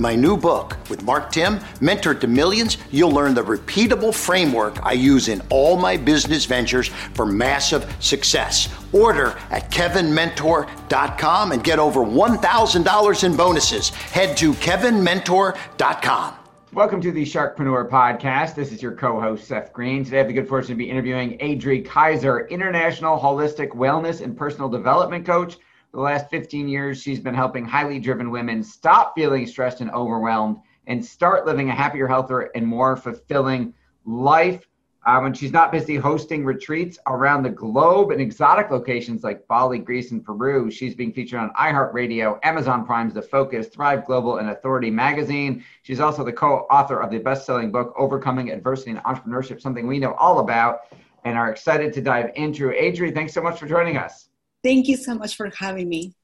In 0.00 0.02
my 0.02 0.16
new 0.16 0.34
book 0.34 0.78
with 0.88 1.02
Mark 1.02 1.30
Timm, 1.30 1.60
Mentor 1.82 2.14
to 2.14 2.26
Millions, 2.26 2.78
you'll 2.90 3.10
learn 3.10 3.34
the 3.34 3.42
repeatable 3.42 4.14
framework 4.14 4.82
I 4.82 4.92
use 4.92 5.28
in 5.28 5.42
all 5.50 5.76
my 5.76 5.98
business 5.98 6.46
ventures 6.46 6.88
for 7.12 7.26
massive 7.26 7.84
success. 8.00 8.74
Order 8.94 9.36
at 9.50 9.70
kevinmentor.com 9.70 11.52
and 11.52 11.62
get 11.62 11.78
over 11.78 12.00
$1,000 12.00 13.24
in 13.24 13.36
bonuses. 13.36 13.90
Head 13.90 14.38
to 14.38 14.54
kevinmentor.com. 14.54 16.34
Welcome 16.72 17.02
to 17.02 17.12
the 17.12 17.26
Sharkpreneur 17.26 17.90
Podcast. 17.90 18.54
This 18.54 18.72
is 18.72 18.80
your 18.80 18.92
co-host 18.92 19.46
Seth 19.46 19.70
Green. 19.74 20.02
Today 20.02 20.16
I 20.16 20.18
have 20.20 20.28
the 20.28 20.32
good 20.32 20.48
fortune 20.48 20.70
to 20.70 20.76
be 20.76 20.88
interviewing 20.88 21.36
Adri 21.40 21.84
Kaiser, 21.84 22.46
international 22.46 23.18
holistic 23.18 23.72
wellness 23.72 24.22
and 24.22 24.34
personal 24.34 24.70
development 24.70 25.26
coach 25.26 25.58
the 25.92 26.00
last 26.00 26.30
15 26.30 26.68
years, 26.68 27.02
she's 27.02 27.20
been 27.20 27.34
helping 27.34 27.64
highly 27.64 27.98
driven 27.98 28.30
women 28.30 28.62
stop 28.62 29.12
feeling 29.16 29.46
stressed 29.46 29.80
and 29.80 29.90
overwhelmed 29.90 30.58
and 30.86 31.04
start 31.04 31.46
living 31.46 31.70
a 31.70 31.74
happier, 31.74 32.06
healthier, 32.06 32.50
and 32.54 32.66
more 32.66 32.96
fulfilling 32.96 33.74
life. 34.04 34.66
Uh, 35.06 35.18
when 35.18 35.32
she's 35.32 35.50
not 35.50 35.72
busy 35.72 35.96
hosting 35.96 36.44
retreats 36.44 36.98
around 37.06 37.42
the 37.42 37.50
globe 37.50 38.10
in 38.10 38.20
exotic 38.20 38.70
locations 38.70 39.24
like 39.24 39.48
Bali, 39.48 39.78
Greece, 39.78 40.10
and 40.10 40.22
Peru, 40.22 40.70
she's 40.70 40.94
being 40.94 41.10
featured 41.10 41.40
on 41.40 41.50
iHeartRadio, 41.54 42.38
Amazon 42.42 42.84
Prime's 42.84 43.14
The 43.14 43.22
Focus, 43.22 43.68
Thrive 43.68 44.04
Global, 44.04 44.36
and 44.36 44.50
Authority 44.50 44.90
Magazine. 44.90 45.64
She's 45.82 46.00
also 46.00 46.22
the 46.22 46.32
co 46.32 46.66
author 46.70 47.00
of 47.00 47.10
the 47.10 47.18
best 47.18 47.46
selling 47.46 47.72
book, 47.72 47.94
Overcoming 47.96 48.50
Adversity 48.50 48.90
in 48.90 48.98
Entrepreneurship, 48.98 49.62
something 49.62 49.86
we 49.86 49.98
know 49.98 50.12
all 50.14 50.40
about 50.40 50.80
and 51.24 51.36
are 51.36 51.50
excited 51.50 51.92
to 51.94 52.02
dive 52.02 52.30
into. 52.34 52.68
Adri, 52.68 53.14
thanks 53.14 53.32
so 53.32 53.42
much 53.42 53.58
for 53.58 53.66
joining 53.66 53.96
us. 53.96 54.29
Thank 54.62 54.88
you 54.88 54.96
so 54.96 55.14
much 55.14 55.36
for 55.36 55.50
having 55.56 55.88
me. 55.88 56.14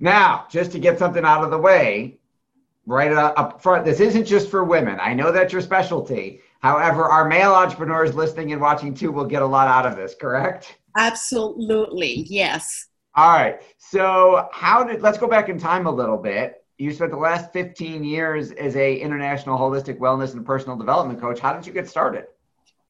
Now, 0.00 0.46
just 0.50 0.72
to 0.72 0.78
get 0.78 0.98
something 0.98 1.24
out 1.24 1.44
of 1.44 1.50
the 1.50 1.58
way, 1.58 2.18
right 2.86 3.12
uh, 3.12 3.32
up 3.36 3.62
front, 3.62 3.84
this 3.84 4.00
isn't 4.00 4.24
just 4.24 4.50
for 4.50 4.64
women. 4.64 4.98
I 5.00 5.14
know 5.14 5.32
that's 5.32 5.52
your 5.52 5.62
specialty. 5.62 6.40
However, 6.60 7.04
our 7.04 7.28
male 7.28 7.52
entrepreneurs 7.52 8.14
listening 8.14 8.52
and 8.52 8.60
watching 8.60 8.94
too 8.94 9.10
will 9.10 9.24
get 9.24 9.42
a 9.42 9.46
lot 9.46 9.68
out 9.68 9.86
of 9.86 9.96
this, 9.96 10.14
correct? 10.14 10.78
Absolutely, 10.96 12.26
yes. 12.28 12.86
All 13.14 13.32
right. 13.32 13.60
So, 13.78 14.48
how 14.52 14.84
did 14.84 15.02
let's 15.02 15.18
go 15.18 15.26
back 15.26 15.48
in 15.48 15.58
time 15.58 15.86
a 15.86 15.90
little 15.90 16.16
bit. 16.16 16.64
You 16.78 16.92
spent 16.92 17.10
the 17.10 17.16
last 17.16 17.52
15 17.52 18.02
years 18.02 18.50
as 18.52 18.74
a 18.76 18.96
international 18.96 19.58
holistic 19.58 19.98
wellness 19.98 20.32
and 20.32 20.44
personal 20.44 20.76
development 20.76 21.20
coach. 21.20 21.38
How 21.38 21.52
did 21.52 21.66
you 21.66 21.72
get 21.72 21.88
started? 21.88 22.26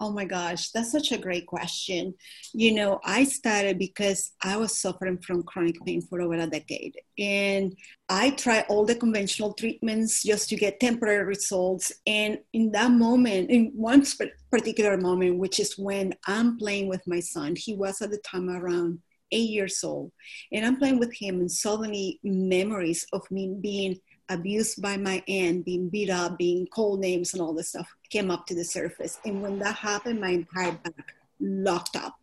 Oh 0.02 0.10
my 0.10 0.24
gosh, 0.24 0.70
that's 0.70 0.90
such 0.90 1.12
a 1.12 1.16
great 1.16 1.46
question. 1.46 2.14
You 2.52 2.74
know, 2.74 2.98
I 3.04 3.22
started 3.22 3.78
because 3.78 4.32
I 4.42 4.56
was 4.56 4.76
suffering 4.76 5.18
from 5.18 5.44
chronic 5.44 5.76
pain 5.84 6.02
for 6.02 6.20
over 6.20 6.34
a 6.34 6.44
decade. 6.48 6.96
And 7.20 7.76
I 8.08 8.30
tried 8.30 8.64
all 8.68 8.84
the 8.84 8.96
conventional 8.96 9.54
treatments 9.54 10.24
just 10.24 10.48
to 10.48 10.56
get 10.56 10.80
temporary 10.80 11.24
results. 11.24 11.92
And 12.04 12.40
in 12.52 12.72
that 12.72 12.90
moment, 12.90 13.50
in 13.50 13.70
one 13.76 14.04
particular 14.50 14.96
moment, 14.96 15.38
which 15.38 15.60
is 15.60 15.78
when 15.78 16.14
I'm 16.26 16.58
playing 16.58 16.88
with 16.88 17.06
my 17.06 17.20
son, 17.20 17.54
he 17.54 17.76
was 17.76 18.02
at 18.02 18.10
the 18.10 18.18
time 18.18 18.50
around 18.50 18.98
eight 19.30 19.50
years 19.50 19.84
old. 19.84 20.10
And 20.52 20.66
I'm 20.66 20.78
playing 20.78 20.98
with 20.98 21.14
him, 21.14 21.38
and 21.38 21.50
suddenly 21.50 22.18
memories 22.24 23.06
of 23.12 23.22
me 23.30 23.54
being 23.60 24.00
abused 24.32 24.80
by 24.82 24.96
my 24.96 25.22
aunt, 25.28 25.64
being 25.64 25.88
beat 25.88 26.10
up, 26.10 26.38
being 26.38 26.66
called 26.66 27.00
names, 27.00 27.32
and 27.32 27.42
all 27.42 27.54
this 27.54 27.70
stuff 27.70 27.88
came 28.10 28.30
up 28.30 28.46
to 28.46 28.54
the 28.54 28.64
surface. 28.64 29.18
And 29.24 29.42
when 29.42 29.58
that 29.60 29.76
happened, 29.76 30.20
my 30.20 30.30
entire 30.30 30.72
back 30.72 31.14
locked 31.40 31.96
up. 31.96 32.16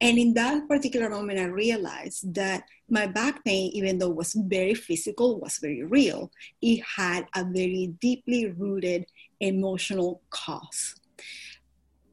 And 0.00 0.18
in 0.18 0.34
that 0.34 0.68
particular 0.68 1.08
moment, 1.08 1.38
I 1.38 1.44
realized 1.44 2.34
that 2.34 2.64
my 2.90 3.06
back 3.06 3.44
pain, 3.44 3.70
even 3.72 3.98
though 3.98 4.10
it 4.10 4.16
was 4.16 4.34
very 4.34 4.74
physical, 4.74 5.40
was 5.40 5.58
very 5.58 5.84
real. 5.84 6.30
It 6.60 6.82
had 6.82 7.26
a 7.34 7.44
very 7.44 7.94
deeply 8.00 8.50
rooted 8.50 9.06
emotional 9.40 10.20
cause. 10.30 10.96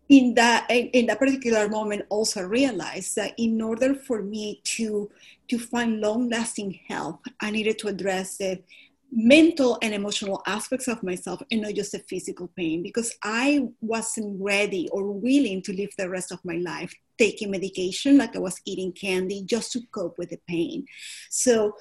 In 0.10 0.36
that, 0.36 0.68
in 0.70 1.08
that 1.08 1.20
particular 1.20 1.68
moment, 1.68 2.06
also 2.10 2.42
realized 2.44 3.16
that 3.16 3.34
in 3.38 3.62
order 3.62 3.96
for 3.96 4.22
me 4.22 4.62
to 4.64 5.10
to 5.50 5.60
find 5.60 6.00
long-lasting 6.00 6.80
health, 6.88 7.20
I 7.42 7.52
needed 7.52 7.78
to 7.80 7.90
address 7.90 8.38
the 8.38 8.62
mental 9.16 9.78
and 9.82 9.94
emotional 9.94 10.42
aspects 10.48 10.88
of 10.88 11.04
myself 11.04 11.42
and 11.52 11.62
not 11.62 11.74
just 11.74 11.92
the 11.92 12.00
physical 12.00 12.50
pain 12.56 12.82
because 12.82 13.16
I 13.24 13.68
wasn't 13.80 14.42
ready 14.42 14.90
or 14.90 15.12
willing 15.12 15.62
to 15.64 15.74
live 15.74 15.92
the 15.98 16.10
rest 16.10 16.32
of 16.32 16.44
my 16.44 16.56
life 16.56 16.94
taking 17.20 17.52
medication 17.52 18.18
like 18.18 18.36
I 18.36 18.40
was 18.40 18.60
eating 18.66 18.92
candy 18.92 19.44
just 19.46 19.72
to 19.74 19.82
cope 19.92 20.18
with 20.18 20.32
the 20.32 20.40
pain. 20.48 20.86
So 21.30 21.76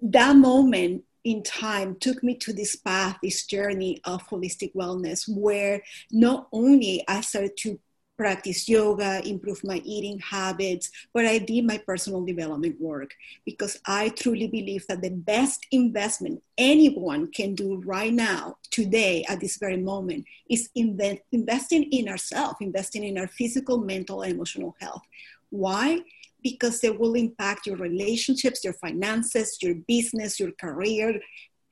that 0.00 0.36
moment 0.36 1.04
in 1.24 1.42
time 1.42 1.96
took 2.00 2.22
me 2.22 2.36
to 2.36 2.52
this 2.54 2.76
path, 2.76 3.18
this 3.22 3.44
journey 3.44 4.00
of 4.04 4.26
holistic 4.26 4.74
wellness, 4.74 5.28
where 5.28 5.82
not 6.10 6.48
only 6.52 7.04
I 7.06 7.20
started 7.20 7.56
to 7.58 7.78
practice 8.18 8.68
yoga, 8.68 9.26
improve 9.26 9.62
my 9.64 9.80
eating 9.84 10.18
habits, 10.18 10.90
but 11.14 11.24
I 11.24 11.38
did 11.38 11.64
my 11.64 11.78
personal 11.78 12.24
development 12.24 12.78
work 12.80 13.14
because 13.46 13.80
I 13.86 14.10
truly 14.10 14.48
believe 14.48 14.84
that 14.88 15.00
the 15.00 15.10
best 15.10 15.64
investment 15.70 16.42
anyone 16.58 17.30
can 17.30 17.54
do 17.54 17.80
right 17.86 18.12
now, 18.12 18.56
today, 18.70 19.24
at 19.28 19.40
this 19.40 19.56
very 19.56 19.76
moment, 19.76 20.26
is 20.50 20.68
invest, 20.74 21.20
investing 21.32 21.84
in 21.84 22.08
ourselves, 22.08 22.56
investing 22.60 23.04
in 23.04 23.16
our 23.16 23.28
physical, 23.28 23.78
mental, 23.78 24.22
and 24.22 24.32
emotional 24.34 24.74
health. 24.80 25.02
Why? 25.50 26.00
Because 26.42 26.80
they 26.80 26.90
will 26.90 27.14
impact 27.14 27.66
your 27.66 27.76
relationships, 27.76 28.64
your 28.64 28.74
finances, 28.74 29.58
your 29.62 29.76
business, 29.86 30.40
your 30.40 30.52
career, 30.52 31.20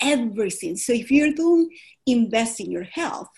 everything. 0.01 0.77
So 0.77 0.93
if 0.93 1.11
you're 1.11 1.33
doing 1.33 1.71
investing 2.07 2.71
your 2.71 2.85
health, 2.85 3.31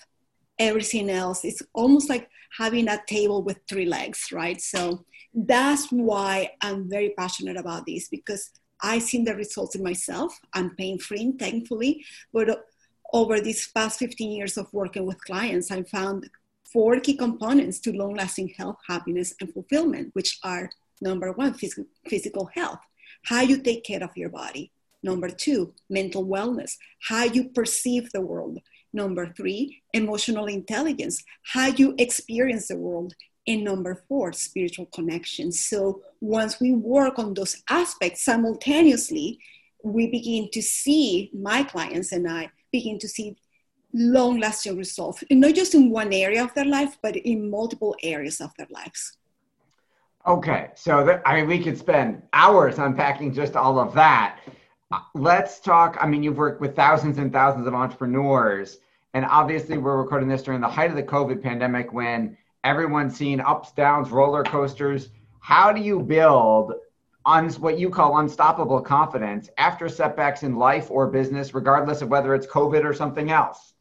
everything 0.59 1.09
else 1.09 1.45
is 1.45 1.63
almost 1.73 2.11
like 2.11 2.29
having 2.57 2.89
a 2.89 3.03
table 3.07 3.43
with 3.43 3.59
three 3.69 3.87
legs, 3.87 4.29
right? 4.33 4.61
So 4.61 5.05
that's 5.35 5.91
why 5.91 6.51
I'm 6.63 6.89
very 6.89 7.15
passionate 7.17 7.57
about 7.57 7.87
this 7.87 8.09
because 8.09 8.51
I've 8.81 9.03
seen 9.03 9.25
the 9.25 9.35
results 9.35 9.75
in 9.75 9.83
myself. 9.83 10.39
I'm 10.55 10.75
pain 10.77 10.99
free, 10.99 11.33
thankfully. 11.39 12.05
But 12.33 12.65
over 13.13 13.41
these 13.41 13.69
past 13.69 13.99
15 13.99 14.31
years 14.31 14.57
of 14.57 14.73
working 14.73 15.07
with 15.07 15.25
clients, 15.25 15.71
I 15.71 15.83
found 15.83 16.29
four 16.73 17.01
key 17.01 17.17
components 17.17 17.81
to 17.81 17.93
long 17.93 18.15
lasting 18.15 18.55
health, 18.56 18.77
happiness, 18.87 19.35
and 19.41 19.53
fulfillment, 19.53 20.11
which 20.12 20.39
are 20.44 20.71
number 21.01 21.33
one, 21.33 21.55
phys- 21.55 21.87
physical 22.06 22.51
health, 22.55 22.81
how 23.25 23.41
you 23.41 23.59
take 23.59 23.85
care 23.85 24.03
of 24.03 24.17
your 24.17 24.29
body. 24.29 24.73
Number 25.03 25.29
two, 25.29 25.75
mental 25.89 26.27
wellness, 26.27 26.77
how 27.09 27.25
you 27.25 27.51
perceive 27.51 28.11
the 28.12 28.21
world. 28.21 28.59
Number 28.93 29.32
three, 29.37 29.82
emotional 29.93 30.46
intelligence, 30.46 31.23
how 31.43 31.67
you 31.67 31.94
experience 31.99 32.69
the 32.69 32.76
world. 32.76 33.14
And 33.46 33.64
number 33.64 34.02
four, 34.08 34.32
spiritual 34.32 34.87
connection. 34.87 35.52
So 35.52 36.02
once 36.20 36.61
we 36.61 36.73
work 36.73 37.19
on 37.19 37.35
those 37.35 37.62
aspects 37.70 38.25
simultaneously, 38.25 39.38
we 39.82 40.08
begin 40.08 40.50
to 40.52 40.61
see, 40.61 41.31
my 41.32 41.62
clients 41.62 42.12
and 42.12 42.31
I 42.31 42.50
begin 42.73 42.99
to 42.99 43.08
see 43.08 43.37
long 43.94 44.38
lasting 44.38 44.76
results, 44.76 45.25
and 45.31 45.41
not 45.41 45.55
just 45.55 45.75
in 45.75 45.91
one 45.91 46.12
area 46.12 46.44
of 46.44 46.52
their 46.52 46.67
life, 46.67 46.99
but 47.02 47.17
in 47.17 47.50
multiple 47.50 47.96
areas 48.02 48.41
of 48.41 48.50
their 48.58 48.67
lives. 48.70 49.17
Okay, 50.26 50.69
so 50.75 51.05
that, 51.06 51.23
I 51.25 51.37
mean, 51.37 51.46
we 51.46 51.62
could 51.62 51.79
spend 51.79 52.23
hours 52.34 52.79
unpacking 52.79 53.32
just 53.32 53.56
all 53.56 53.79
of 53.79 53.94
that 53.94 54.41
let's 55.14 55.61
talk. 55.61 55.96
I 56.00 56.06
mean, 56.06 56.23
you've 56.23 56.37
worked 56.38 56.61
with 56.61 56.75
thousands 56.75 57.19
and 57.19 57.32
thousands 57.32 57.67
of 57.67 57.75
entrepreneurs, 57.75 58.79
And 59.14 59.25
obviously, 59.25 59.79
we're 59.79 59.96
recording 59.96 60.29
this 60.29 60.43
during 60.43 60.61
the 60.61 60.69
height 60.69 60.90
of 60.90 60.96
the 60.96 61.02
COVID 61.02 61.43
pandemic 61.43 61.93
when 61.93 62.37
everyone's 62.64 63.17
seen 63.17 63.40
ups, 63.40 63.73
downs, 63.73 64.11
roller 64.11 64.44
coasters. 64.44 65.08
How 65.40 65.73
do 65.73 65.81
you 65.81 66.00
build 66.00 66.75
on 67.25 67.50
what 67.55 67.79
you 67.79 67.90
call 67.90 68.19
unstoppable 68.19 68.81
confidence 68.81 69.49
after 69.58 69.88
setbacks 69.88 70.43
in 70.43 70.56
life 70.56 70.91
or 70.91 71.08
business, 71.08 71.55
regardless 71.55 72.02
of 72.02 72.08
whether 72.08 72.34
it's 72.34 72.46
COVID 72.46 72.84
or 72.84 72.94
something 72.94 73.31
else? 73.31 73.75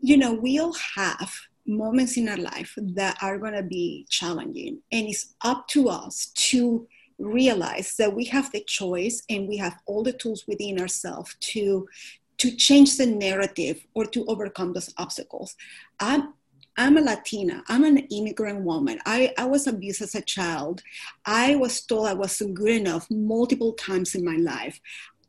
You 0.00 0.16
know, 0.16 0.32
we 0.34 0.58
all 0.58 0.76
have 0.94 1.32
moments 1.66 2.16
in 2.16 2.28
our 2.28 2.36
life 2.36 2.74
that 2.76 3.18
are 3.22 3.38
going 3.38 3.54
to 3.54 3.62
be 3.62 4.06
challenging, 4.08 4.80
and 4.92 5.06
it's 5.08 5.34
up 5.42 5.66
to 5.68 5.88
us 5.88 6.30
to 6.34 6.86
realize 7.18 7.94
that 7.96 8.14
we 8.14 8.24
have 8.26 8.50
the 8.52 8.62
choice 8.64 9.22
and 9.28 9.48
we 9.48 9.56
have 9.56 9.78
all 9.86 10.02
the 10.02 10.12
tools 10.12 10.44
within 10.46 10.80
ourselves 10.80 11.36
to 11.40 11.88
to 12.38 12.54
change 12.54 12.96
the 12.96 13.06
narrative 13.06 13.84
or 13.94 14.04
to 14.04 14.24
overcome 14.26 14.72
those 14.72 14.92
obstacles. 14.96 15.56
I'm 15.98 16.34
I'm 16.76 16.96
a 16.96 17.00
Latina. 17.00 17.64
I'm 17.68 17.82
an 17.82 17.98
immigrant 17.98 18.62
woman. 18.62 19.00
I, 19.04 19.34
I 19.36 19.46
was 19.46 19.66
abused 19.66 20.00
as 20.00 20.14
a 20.14 20.22
child. 20.22 20.80
I 21.26 21.56
was 21.56 21.80
told 21.80 22.06
I 22.06 22.14
wasn't 22.14 22.54
good 22.54 22.70
enough 22.70 23.10
multiple 23.10 23.72
times 23.72 24.14
in 24.14 24.24
my 24.24 24.36
life. 24.36 24.78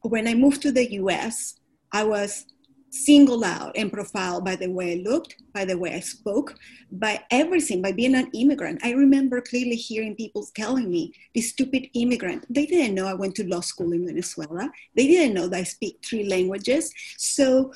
When 0.04 0.28
I 0.28 0.36
moved 0.36 0.62
to 0.62 0.72
the 0.72 0.94
US, 0.94 1.56
I 1.92 2.04
was 2.04 2.46
singled 2.92 3.44
out 3.44 3.72
and 3.76 3.92
profiled 3.92 4.46
by 4.46 4.56
the 4.56 4.70
way 4.70 4.94
I 4.94 5.10
looked, 5.10 5.36
by 5.54 5.66
the 5.66 5.78
way 5.78 5.94
I 5.94 6.00
spoke, 6.00 6.56
by 6.92 7.22
everything, 7.32 7.82
by 7.82 7.92
being 7.92 8.16
an 8.16 8.30
immigrant. 8.34 8.80
I 8.84 8.92
remember 8.92 9.42
clearly 9.42 9.76
hearing 9.76 10.16
people 10.16 10.48
telling 10.56 10.90
me, 10.90 11.14
this 11.36 11.50
stupid 11.50 11.88
immigrant. 11.94 12.46
They 12.50 12.66
didn't 12.66 12.96
know 12.96 13.08
I 13.08 13.14
went 13.14 13.36
to 13.36 13.48
law 13.48 13.62
school 13.62 13.94
in 13.94 14.06
Venezuela. 14.06 14.72
They 14.96 15.08
didn't 15.08 15.36
know 15.36 15.48
that 15.48 15.60
I 15.60 15.64
speak 15.64 15.98
three 16.04 16.24
languages. 16.24 16.92
So, 17.18 17.72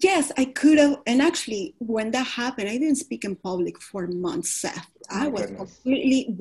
yes, 0.00 0.32
I 0.36 0.46
could 0.46 0.78
have. 0.78 1.00
And 1.06 1.22
actually, 1.22 1.74
when 1.78 2.10
that 2.12 2.26
happened, 2.26 2.68
I 2.68 2.78
didn't 2.78 2.96
speak 2.96 3.24
in 3.24 3.36
public 3.36 3.80
for 3.80 4.06
months, 4.06 4.50
Seth. 4.50 4.86
I 5.10 5.28
was 5.28 5.42
goodness. 5.42 5.58
completely 5.58 6.34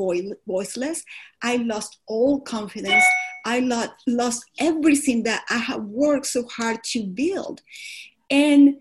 voiceless. 0.47 1.03
I 1.41 1.57
lost 1.57 1.99
all 2.07 2.41
confidence. 2.41 3.03
I 3.45 3.59
lost, 3.59 3.91
lost 4.07 4.45
everything 4.59 5.23
that 5.23 5.43
I 5.49 5.57
had 5.57 5.83
worked 5.83 6.27
so 6.27 6.47
hard 6.47 6.83
to 6.85 7.03
build. 7.03 7.61
And 8.29 8.75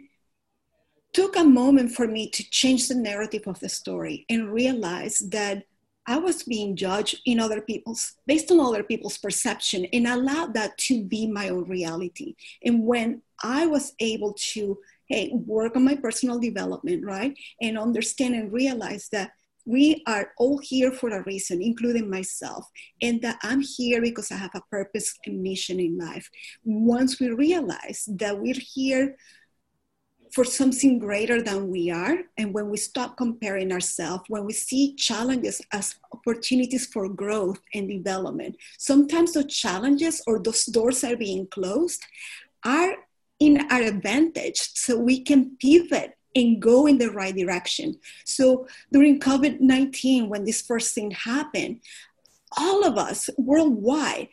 took 1.13 1.37
a 1.37 1.45
moment 1.45 1.93
for 1.93 2.09
me 2.09 2.31
to 2.31 2.49
change 2.51 2.89
the 2.89 2.95
narrative 2.95 3.43
of 3.47 3.61
the 3.61 3.69
story 3.69 4.25
and 4.31 4.53
realize 4.53 5.19
that 5.31 5.65
I 6.07 6.19
was 6.19 6.43
being 6.43 6.75
judged 6.75 7.21
in 7.27 7.39
other 7.39 7.61
people's 7.61 8.15
based 8.27 8.51
on 8.51 8.59
other 8.61 8.83
people's 8.83 9.19
perception 9.19 9.87
and 9.93 10.07
allowed 10.07 10.55
that 10.55 10.77
to 10.79 11.05
be 11.05 11.27
my 11.29 11.49
own 11.49 11.69
reality. 11.69 12.35
And 12.65 12.85
when 12.85 13.23
I 13.43 13.67
was 13.67 13.93
able 14.01 14.35
to 14.53 14.79
hey 15.09 15.31
work 15.33 15.77
on 15.77 15.85
my 15.85 15.97
personal 15.97 16.39
development, 16.39 17.05
right? 17.05 17.37
And 17.61 17.79
understand 17.79 18.35
and 18.35 18.53
realize 18.53 19.09
that 19.13 19.33
we 19.65 20.03
are 20.07 20.33
all 20.39 20.59
here 20.59 20.91
for 20.91 21.11
a 21.11 21.23
reason, 21.25 21.63
including 21.63 22.11
myself, 22.11 22.69
and 23.01 23.23
that 23.23 23.39
I'm 23.43 23.61
here 23.61 24.01
because 24.01 24.33
I 24.33 24.37
have 24.37 24.55
a 24.55 24.63
purpose 24.71 25.17
and 25.25 25.43
mission 25.43 25.79
in 25.79 25.99
life. 25.99 26.29
Once 26.65 27.21
we 27.21 27.31
realize 27.31 28.09
that 28.17 28.41
we're 28.41 28.55
here 28.59 29.17
for 30.33 30.45
something 30.45 30.99
greater 30.99 31.43
than 31.43 31.69
we 31.69 31.91
are, 31.91 32.17
and 32.39 32.55
when 32.55 32.71
we 32.71 32.79
stop 32.79 33.17
comparing 33.17 33.71
ourselves, 33.71 34.25
when 34.29 34.47
we 34.47 34.53
see 34.53 34.95
challenges 34.95 35.61
as 35.73 35.95
opportunities 36.13 36.87
for 36.87 37.09
growth 37.09 37.61
and 37.75 37.89
development, 37.89 38.57
sometimes 38.79 39.35
those 39.35 39.55
challenges 39.55 40.23
or 40.27 40.41
those 40.41 40.65
doors 40.65 41.05
are 41.05 41.17
being 41.17 41.47
closed 41.49 42.03
are 42.65 42.97
in 43.43 43.67
our 43.71 43.83
advantage 43.83 44.61
so 44.75 44.97
we 44.97 45.21
can 45.21 45.57
pivot 45.61 46.17
and 46.35 46.63
go 46.63 46.87
in 46.87 46.99
the 46.99 47.11
right 47.11 47.35
direction. 47.35 47.99
So 48.25 48.67
during 48.93 49.21
COVID 49.21 49.61
19, 49.61 50.29
when 50.29 50.45
this 50.45 50.63
first 50.63 50.95
thing 50.95 51.11
happened, 51.11 51.81
all 52.57 52.85
of 52.87 52.97
us 52.97 53.29
worldwide 53.37 54.29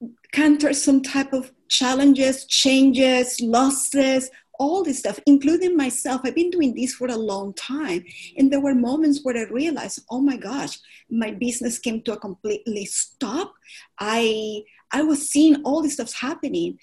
encountered 0.00 0.76
some 0.76 1.02
type 1.02 1.32
of 1.32 1.52
challenges, 1.68 2.44
changes, 2.46 3.40
losses, 3.40 4.30
all 4.58 4.84
this 4.84 5.00
stuff, 5.00 5.18
including 5.26 5.76
myself. 5.76 6.20
I've 6.24 6.36
been 6.36 6.50
doing 6.50 6.74
this 6.74 6.94
for 6.94 7.08
a 7.08 7.16
long 7.16 7.52
time. 7.54 8.04
And 8.36 8.52
there 8.52 8.60
were 8.60 8.74
moments 8.74 9.20
where 9.22 9.36
I 9.36 9.50
realized, 9.50 10.00
oh 10.08 10.20
my 10.20 10.36
gosh, 10.36 10.78
my 11.10 11.32
business 11.32 11.80
came 11.80 12.00
to 12.02 12.12
a 12.12 12.16
completely 12.16 12.84
stop. 12.84 13.52
I 13.98 14.62
I 14.92 15.02
was 15.02 15.30
seeing 15.30 15.62
all 15.64 15.82
this 15.82 15.94
stuff 15.94 16.12
happening. 16.12 16.78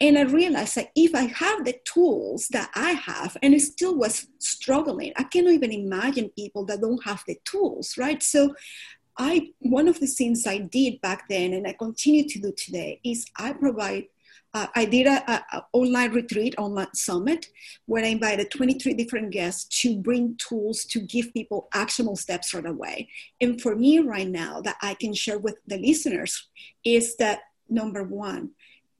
And 0.00 0.18
I 0.18 0.22
realized 0.22 0.74
that 0.74 0.90
if 0.96 1.14
I 1.14 1.22
have 1.24 1.64
the 1.64 1.76
tools 1.84 2.48
that 2.50 2.70
I 2.74 2.92
have, 2.92 3.36
and 3.42 3.54
I 3.54 3.58
still 3.58 3.96
was 3.96 4.26
struggling, 4.38 5.12
I 5.16 5.24
cannot 5.24 5.52
even 5.52 5.72
imagine 5.72 6.30
people 6.36 6.64
that 6.66 6.80
don't 6.80 7.04
have 7.04 7.22
the 7.26 7.36
tools, 7.44 7.96
right? 7.96 8.22
So 8.22 8.54
I 9.16 9.50
one 9.60 9.86
of 9.86 10.00
the 10.00 10.06
things 10.06 10.46
I 10.46 10.58
did 10.58 11.00
back 11.00 11.28
then 11.28 11.52
and 11.52 11.66
I 11.66 11.72
continue 11.72 12.28
to 12.28 12.40
do 12.40 12.52
today 12.52 13.00
is 13.04 13.26
I 13.38 13.52
provide 13.52 14.06
uh, 14.54 14.68
I 14.76 14.84
did 14.84 15.08
an 15.08 15.40
online 15.72 16.12
retreat, 16.12 16.54
online 16.58 16.94
summit, 16.94 17.48
where 17.86 18.04
I 18.04 18.08
invited 18.08 18.52
23 18.52 18.94
different 18.94 19.32
guests 19.32 19.82
to 19.82 19.98
bring 19.98 20.36
tools 20.36 20.84
to 20.86 21.00
give 21.00 21.34
people 21.34 21.68
actionable 21.74 22.14
steps 22.14 22.54
right 22.54 22.64
away. 22.64 23.08
And 23.40 23.60
for 23.60 23.74
me 23.74 23.98
right 23.98 24.28
now, 24.28 24.60
that 24.60 24.76
I 24.80 24.94
can 24.94 25.12
share 25.12 25.40
with 25.40 25.56
the 25.66 25.76
listeners 25.76 26.48
is 26.84 27.16
that 27.16 27.40
number 27.68 28.04
one, 28.04 28.50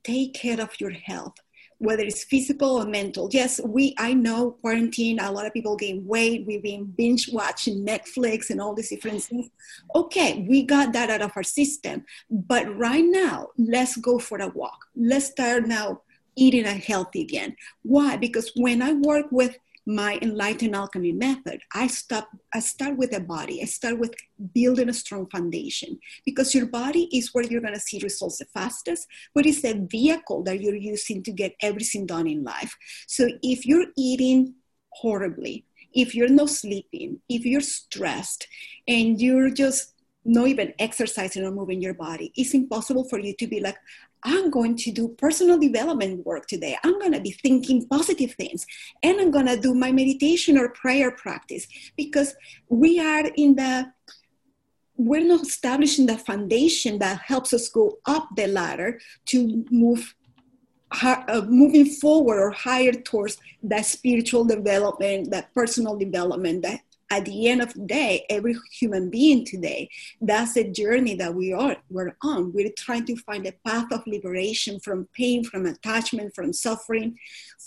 take 0.04 0.34
care 0.34 0.60
of 0.60 0.80
your 0.80 0.90
health 0.90 1.34
whether 1.78 2.02
it's 2.02 2.24
physical 2.24 2.76
or 2.76 2.86
mental. 2.86 3.28
Yes, 3.32 3.60
we 3.64 3.94
I 3.98 4.14
know 4.14 4.52
quarantine, 4.52 5.18
a 5.18 5.30
lot 5.30 5.46
of 5.46 5.52
people 5.52 5.76
gain 5.76 6.06
weight, 6.06 6.46
we've 6.46 6.62
been 6.62 6.84
binge 6.84 7.28
watching 7.32 7.84
Netflix 7.84 8.50
and 8.50 8.60
all 8.60 8.74
these 8.74 8.90
different 8.90 9.22
things. 9.22 9.50
Okay, 9.94 10.46
we 10.48 10.62
got 10.62 10.92
that 10.92 11.10
out 11.10 11.22
of 11.22 11.32
our 11.36 11.42
system. 11.42 12.04
But 12.30 12.74
right 12.76 13.04
now, 13.04 13.48
let's 13.58 13.96
go 13.96 14.18
for 14.18 14.38
a 14.38 14.48
walk. 14.48 14.86
Let's 14.96 15.26
start 15.26 15.66
now 15.66 16.02
eating 16.36 16.64
a 16.64 16.72
healthy 16.72 17.22
again. 17.22 17.56
Why? 17.82 18.16
Because 18.16 18.50
when 18.56 18.82
I 18.82 18.92
work 18.94 19.26
with 19.30 19.56
my 19.86 20.18
enlightened 20.22 20.74
alchemy 20.74 21.12
method 21.12 21.60
i 21.74 21.86
stop 21.86 22.28
i 22.54 22.58
start 22.58 22.96
with 22.96 23.10
the 23.10 23.20
body. 23.20 23.62
I 23.62 23.66
start 23.66 23.98
with 23.98 24.14
building 24.54 24.88
a 24.88 24.92
strong 24.92 25.26
foundation 25.26 25.98
because 26.24 26.54
your 26.54 26.66
body 26.66 27.08
is 27.12 27.30
where 27.32 27.44
you're 27.44 27.60
going 27.60 27.74
to 27.74 27.80
see 27.80 28.00
results 28.02 28.38
the 28.38 28.46
fastest 28.46 29.06
but 29.34 29.46
it's 29.46 29.62
the 29.62 29.86
vehicle 29.90 30.42
that 30.44 30.60
you're 30.60 30.74
using 30.74 31.22
to 31.22 31.32
get 31.32 31.54
everything 31.60 32.06
done 32.06 32.26
in 32.26 32.44
life. 32.44 32.74
So 33.06 33.28
if 33.42 33.66
you're 33.66 33.86
eating 33.96 34.54
horribly 34.90 35.64
if 35.92 36.14
you're 36.14 36.28
not 36.28 36.50
sleeping 36.50 37.20
if 37.28 37.44
you're 37.44 37.60
stressed 37.60 38.46
and 38.88 39.20
you're 39.20 39.50
just 39.50 39.92
not 40.24 40.48
even 40.48 40.72
exercising 40.78 41.44
or 41.44 41.50
moving 41.50 41.82
your 41.82 41.94
body 41.94 42.32
it's 42.36 42.54
impossible 42.54 43.04
for 43.08 43.18
you 43.18 43.34
to 43.34 43.46
be 43.46 43.60
like 43.60 43.76
I'm 44.24 44.50
going 44.50 44.76
to 44.76 44.90
do 44.90 45.08
personal 45.08 45.58
development 45.58 46.24
work 46.24 46.46
today. 46.46 46.76
I'm 46.82 46.98
going 46.98 47.12
to 47.12 47.20
be 47.20 47.32
thinking 47.32 47.86
positive 47.86 48.34
things 48.34 48.66
and 49.02 49.20
I'm 49.20 49.30
going 49.30 49.46
to 49.46 49.60
do 49.60 49.74
my 49.74 49.92
meditation 49.92 50.56
or 50.56 50.70
prayer 50.70 51.10
practice 51.10 51.66
because 51.96 52.34
we 52.68 53.00
are 53.00 53.26
in 53.36 53.56
the 53.56 53.92
we're 54.96 55.26
not 55.26 55.42
establishing 55.42 56.06
the 56.06 56.16
foundation 56.16 57.00
that 57.00 57.18
helps 57.18 57.52
us 57.52 57.68
go 57.68 57.98
up 58.06 58.28
the 58.36 58.46
ladder 58.46 59.00
to 59.26 59.64
move 59.70 60.14
uh, 61.02 61.42
moving 61.48 61.86
forward 61.86 62.38
or 62.38 62.50
higher 62.52 62.92
towards 62.92 63.38
that 63.62 63.84
spiritual 63.84 64.44
development, 64.44 65.30
that 65.30 65.52
personal 65.52 65.96
development, 65.96 66.62
that 66.62 66.80
at 67.14 67.24
the 67.26 67.46
end 67.48 67.62
of 67.62 67.72
the 67.74 67.86
day, 67.86 68.26
every 68.28 68.56
human 68.72 69.08
being 69.08 69.44
today, 69.44 69.88
that's 70.20 70.54
the 70.54 70.64
journey 70.64 71.14
that 71.14 71.32
we 71.32 71.52
are 71.52 71.76
we're 71.88 72.16
on. 72.22 72.52
We're 72.52 72.72
trying 72.76 73.04
to 73.06 73.16
find 73.16 73.46
a 73.46 73.54
path 73.64 73.92
of 73.92 74.02
liberation 74.04 74.80
from 74.80 75.08
pain, 75.14 75.44
from 75.44 75.64
attachment, 75.64 76.34
from 76.34 76.52
suffering, 76.52 77.16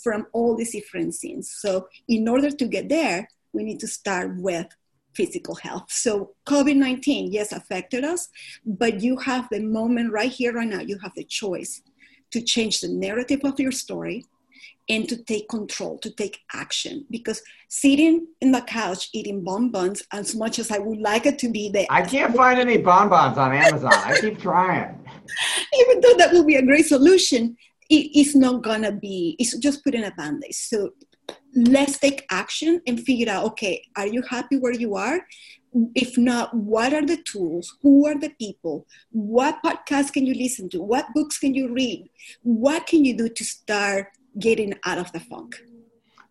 from 0.04 0.26
all 0.34 0.54
these 0.54 0.72
different 0.72 1.14
things. 1.14 1.50
So 1.62 1.88
in 2.08 2.28
order 2.28 2.50
to 2.50 2.66
get 2.66 2.90
there, 2.90 3.26
we 3.54 3.64
need 3.64 3.80
to 3.80 3.86
start 3.86 4.36
with 4.36 4.66
physical 5.14 5.54
health. 5.54 5.86
So 5.88 6.34
COVID-19, 6.46 7.28
yes, 7.32 7.50
affected 7.52 8.04
us, 8.04 8.28
but 8.66 9.00
you 9.00 9.16
have 9.16 9.48
the 9.50 9.60
moment 9.60 10.12
right 10.12 10.30
here, 10.30 10.52
right 10.52 10.68
now, 10.68 10.80
you 10.80 10.98
have 10.98 11.14
the 11.16 11.24
choice 11.24 11.80
to 12.32 12.42
change 12.42 12.82
the 12.82 12.88
narrative 12.88 13.40
of 13.44 13.58
your 13.58 13.72
story 13.72 14.26
and 14.88 15.08
to 15.08 15.16
take 15.16 15.48
control, 15.48 15.98
to 15.98 16.10
take 16.10 16.40
action. 16.54 17.04
Because 17.10 17.42
sitting 17.68 18.26
in 18.40 18.52
the 18.52 18.62
couch 18.62 19.08
eating 19.12 19.44
bonbons, 19.44 20.02
as 20.12 20.34
much 20.34 20.58
as 20.58 20.70
I 20.70 20.78
would 20.78 20.98
like 20.98 21.26
it 21.26 21.38
to 21.40 21.48
be 21.50 21.70
there, 21.70 21.86
I 21.90 22.02
can't 22.02 22.34
find 22.34 22.58
any 22.58 22.78
bonbons 22.78 23.38
on 23.38 23.52
Amazon. 23.54 23.92
I 23.92 24.18
keep 24.20 24.40
trying. 24.40 24.98
Even 25.80 26.00
though 26.00 26.14
that 26.18 26.32
will 26.32 26.44
be 26.44 26.56
a 26.56 26.62
great 26.62 26.86
solution, 26.86 27.56
it's 27.90 28.34
not 28.34 28.62
gonna 28.62 28.92
be. 28.92 29.36
It's 29.38 29.56
just 29.58 29.84
putting 29.84 30.04
a 30.04 30.10
band-aid. 30.10 30.54
So 30.54 30.90
let's 31.54 31.98
take 31.98 32.26
action 32.30 32.80
and 32.86 33.00
figure 33.00 33.30
out. 33.30 33.44
Okay, 33.46 33.82
are 33.96 34.06
you 34.06 34.22
happy 34.22 34.58
where 34.58 34.74
you 34.74 34.94
are? 34.94 35.20
if 35.94 36.16
not, 36.16 36.54
what 36.54 36.92
are 36.92 37.04
the 37.04 37.18
tools? 37.18 37.76
Who 37.82 38.06
are 38.06 38.18
the 38.18 38.30
people? 38.30 38.86
What 39.10 39.62
podcasts 39.64 40.12
can 40.12 40.26
you 40.26 40.34
listen 40.34 40.68
to? 40.70 40.80
What 40.80 41.12
books 41.14 41.38
can 41.38 41.54
you 41.54 41.72
read? 41.72 42.08
What 42.42 42.86
can 42.86 43.04
you 43.04 43.16
do 43.16 43.28
to 43.28 43.44
start 43.44 44.08
getting 44.38 44.74
out 44.84 44.98
of 44.98 45.10
the 45.12 45.20
funk. 45.20 45.60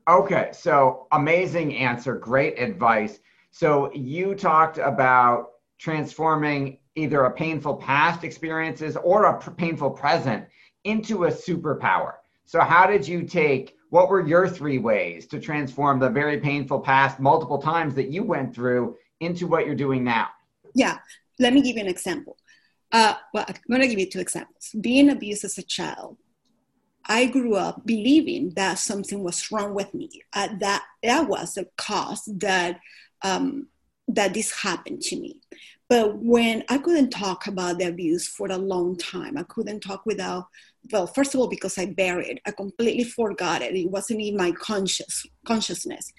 Okay, 0.07 0.49
so 0.53 1.07
amazing 1.11 1.75
answer, 1.75 2.15
great 2.15 2.59
advice. 2.59 3.19
So 3.51 3.91
you 3.93 4.35
talked 4.35 4.77
about 4.77 5.49
transforming 5.77 6.79
either 6.95 7.25
a 7.25 7.31
painful 7.31 7.75
past 7.75 8.23
experiences 8.23 8.97
or 8.97 9.25
a 9.25 9.51
painful 9.51 9.91
present 9.91 10.45
into 10.83 11.25
a 11.25 11.31
superpower. 11.31 12.13
So 12.45 12.61
how 12.61 12.87
did 12.87 13.07
you 13.07 13.23
take 13.23 13.75
what 13.89 14.09
were 14.09 14.25
your 14.25 14.49
three 14.49 14.79
ways 14.79 15.27
to 15.27 15.39
transform 15.39 15.99
the 15.99 16.09
very 16.09 16.39
painful 16.39 16.79
past 16.79 17.19
multiple 17.19 17.61
times 17.61 17.93
that 17.95 18.09
you 18.09 18.23
went 18.23 18.53
through 18.53 18.95
into 19.19 19.47
what 19.47 19.65
you're 19.65 19.75
doing 19.75 20.03
now? 20.03 20.27
Yeah, 20.73 20.97
let 21.39 21.53
me 21.53 21.61
give 21.61 21.75
you 21.75 21.81
an 21.81 21.87
example. 21.87 22.37
Uh, 22.91 23.15
well, 23.33 23.45
I'm 23.47 23.55
going 23.69 23.81
to 23.81 23.87
give 23.87 23.99
you 23.99 24.09
two 24.09 24.19
examples. 24.19 24.73
Being 24.79 25.09
abused 25.09 25.43
as 25.43 25.57
a 25.57 25.63
child, 25.63 26.17
I 27.07 27.25
grew 27.27 27.55
up 27.55 27.85
believing 27.85 28.51
that 28.51 28.79
something 28.79 29.23
was 29.23 29.51
wrong 29.51 29.73
with 29.73 29.93
me. 29.93 30.09
Uh, 30.33 30.49
that 30.59 30.83
that 31.03 31.27
was 31.27 31.53
the 31.53 31.67
cause 31.77 32.23
that 32.37 32.79
um, 33.23 33.67
that 34.07 34.33
this 34.33 34.51
happened 34.51 35.01
to 35.03 35.15
me. 35.15 35.39
But 35.89 36.17
when 36.17 36.63
I 36.69 36.77
couldn't 36.79 37.11
talk 37.11 37.47
about 37.47 37.79
the 37.79 37.85
abuse 37.85 38.27
for 38.27 38.47
a 38.47 38.57
long 38.57 38.97
time, 38.97 39.37
I 39.37 39.43
couldn't 39.43 39.79
talk 39.79 40.05
without, 40.05 40.47
well, 40.91 41.07
first 41.07 41.33
of 41.33 41.39
all, 41.39 41.47
because 41.47 41.77
I 41.77 41.85
buried 41.85 42.41
I 42.45 42.51
completely 42.51 43.05
forgot 43.05 43.61
it. 43.61 43.75
It 43.75 43.89
wasn't 43.89 44.21
in 44.21 44.35
my 44.35 44.51
conscious 44.51 45.25
consciousness. 45.45 46.11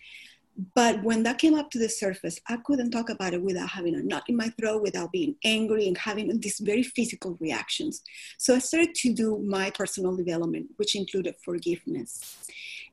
But 0.74 1.04
when 1.04 1.22
that 1.22 1.38
came 1.38 1.54
up 1.54 1.70
to 1.70 1.78
the 1.78 1.88
surface, 1.88 2.40
I 2.48 2.56
couldn't 2.56 2.90
talk 2.90 3.10
about 3.10 3.32
it 3.32 3.40
without 3.40 3.68
having 3.68 3.94
a 3.94 4.02
knot 4.02 4.24
in 4.28 4.34
my 4.34 4.48
throat, 4.58 4.82
without 4.82 5.12
being 5.12 5.36
angry 5.44 5.86
and 5.86 5.96
having 5.96 6.40
these 6.40 6.58
very 6.58 6.82
physical 6.82 7.36
reactions. 7.40 8.02
So 8.38 8.56
I 8.56 8.58
started 8.58 8.94
to 8.96 9.14
do 9.14 9.38
my 9.38 9.70
personal 9.70 10.16
development, 10.16 10.70
which 10.76 10.96
included 10.96 11.36
forgiveness. 11.44 12.36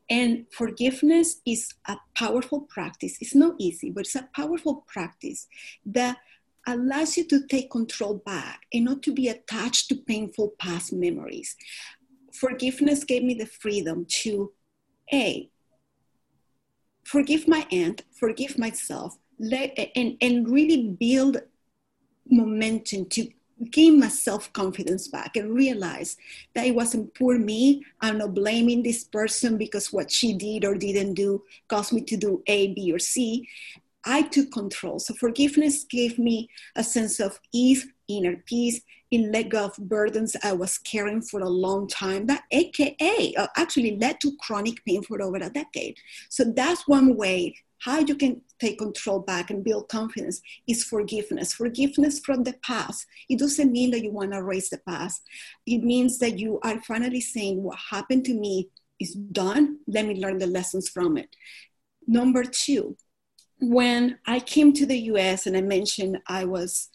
And 0.07 0.45
forgiveness 0.51 1.41
is 1.47 1.73
a 1.87 1.97
powerful 2.13 2.61
practice. 2.61 3.17
It's 3.19 3.33
not 3.33 3.55
easy, 3.57 3.89
but 3.89 4.01
it's 4.01 4.15
a 4.15 4.29
powerful 4.35 4.85
practice 4.87 5.47
that 5.87 6.17
allows 6.67 7.17
you 7.17 7.23
to 7.25 7.47
take 7.47 7.71
control 7.71 8.21
back 8.25 8.61
and 8.71 8.85
not 8.85 9.01
to 9.03 9.11
be 9.11 9.27
attached 9.29 9.89
to 9.89 9.95
painful 9.95 10.53
past 10.59 10.93
memories. 10.93 11.55
Forgiveness 12.31 13.03
gave 13.03 13.23
me 13.23 13.33
the 13.33 13.47
freedom 13.47 14.05
to, 14.21 14.51
A, 15.11 15.49
forgive 17.05 17.47
my 17.47 17.65
aunt, 17.71 18.03
forgive 18.11 18.57
myself, 18.57 19.17
let, 19.39 19.77
and, 19.95 20.17
and 20.19 20.49
really 20.49 20.89
build 20.89 21.37
momentum 22.29 23.05
to 23.05 23.29
gain 23.71 23.99
my 23.99 24.09
self 24.09 24.51
confidence 24.51 25.07
back 25.07 25.37
and 25.37 25.53
realize 25.53 26.17
that 26.53 26.65
it 26.65 26.75
wasn't 26.75 27.13
poor 27.13 27.37
me. 27.37 27.85
I'm 28.01 28.17
not 28.17 28.33
blaming 28.33 28.83
this 28.83 29.03
person 29.03 29.57
because 29.57 29.93
what 29.93 30.11
she 30.11 30.33
did 30.33 30.65
or 30.65 30.75
didn't 30.75 31.13
do 31.13 31.43
caused 31.69 31.93
me 31.93 32.01
to 32.01 32.17
do 32.17 32.43
A, 32.47 32.73
B, 32.73 32.91
or 32.91 32.99
C. 32.99 33.47
I 34.05 34.23
took 34.23 34.51
control. 34.51 34.99
So 34.99 35.13
forgiveness 35.15 35.83
gave 35.83 36.19
me 36.19 36.49
a 36.75 36.83
sense 36.83 37.19
of 37.19 37.39
ease, 37.53 37.87
inner 38.07 38.37
peace, 38.45 38.81
in 39.11 39.31
let 39.31 39.49
go 39.49 39.65
of 39.65 39.77
burdens 39.77 40.35
I 40.43 40.53
was 40.53 40.77
carrying 40.79 41.21
for 41.21 41.39
a 41.39 41.49
long 41.49 41.87
time. 41.87 42.25
That 42.27 42.43
AKA 42.51 43.33
uh, 43.37 43.47
actually 43.55 43.97
led 43.97 44.19
to 44.21 44.35
chronic 44.41 44.83
pain 44.85 45.03
for 45.03 45.21
over 45.21 45.37
a 45.37 45.49
decade. 45.49 45.97
So 46.29 46.43
that's 46.43 46.87
one 46.87 47.15
way 47.15 47.55
how 47.79 47.99
you 47.99 48.15
can 48.15 48.41
take 48.59 48.79
control 48.79 49.19
back 49.19 49.51
and 49.51 49.63
build 49.63 49.89
confidence 49.89 50.41
is 50.67 50.83
forgiveness. 50.83 51.53
Forgiveness 51.53 52.19
from 52.19 52.43
the 52.43 52.53
past. 52.63 53.05
It 53.29 53.39
doesn't 53.39 53.71
mean 53.71 53.91
that 53.91 54.01
you 54.01 54.11
want 54.11 54.31
to 54.31 54.37
erase 54.37 54.69
the 54.69 54.79
past. 54.79 55.21
It 55.65 55.83
means 55.83 56.17
that 56.19 56.39
you 56.39 56.59
are 56.63 56.81
finally 56.81 57.21
saying 57.21 57.61
what 57.61 57.77
happened 57.91 58.25
to 58.25 58.33
me 58.33 58.69
is 58.99 59.13
done. 59.13 59.79
Let 59.87 60.05
me 60.05 60.15
learn 60.15 60.39
the 60.39 60.47
lessons 60.47 60.89
from 60.89 61.17
it. 61.17 61.35
Number 62.07 62.43
two, 62.43 62.97
when 63.59 64.19
I 64.25 64.39
came 64.39 64.73
to 64.73 64.85
the 64.85 64.97
US 65.11 65.47
and 65.47 65.55
I 65.55 65.61
mentioned 65.61 66.19
I 66.27 66.45
was, 66.45 66.89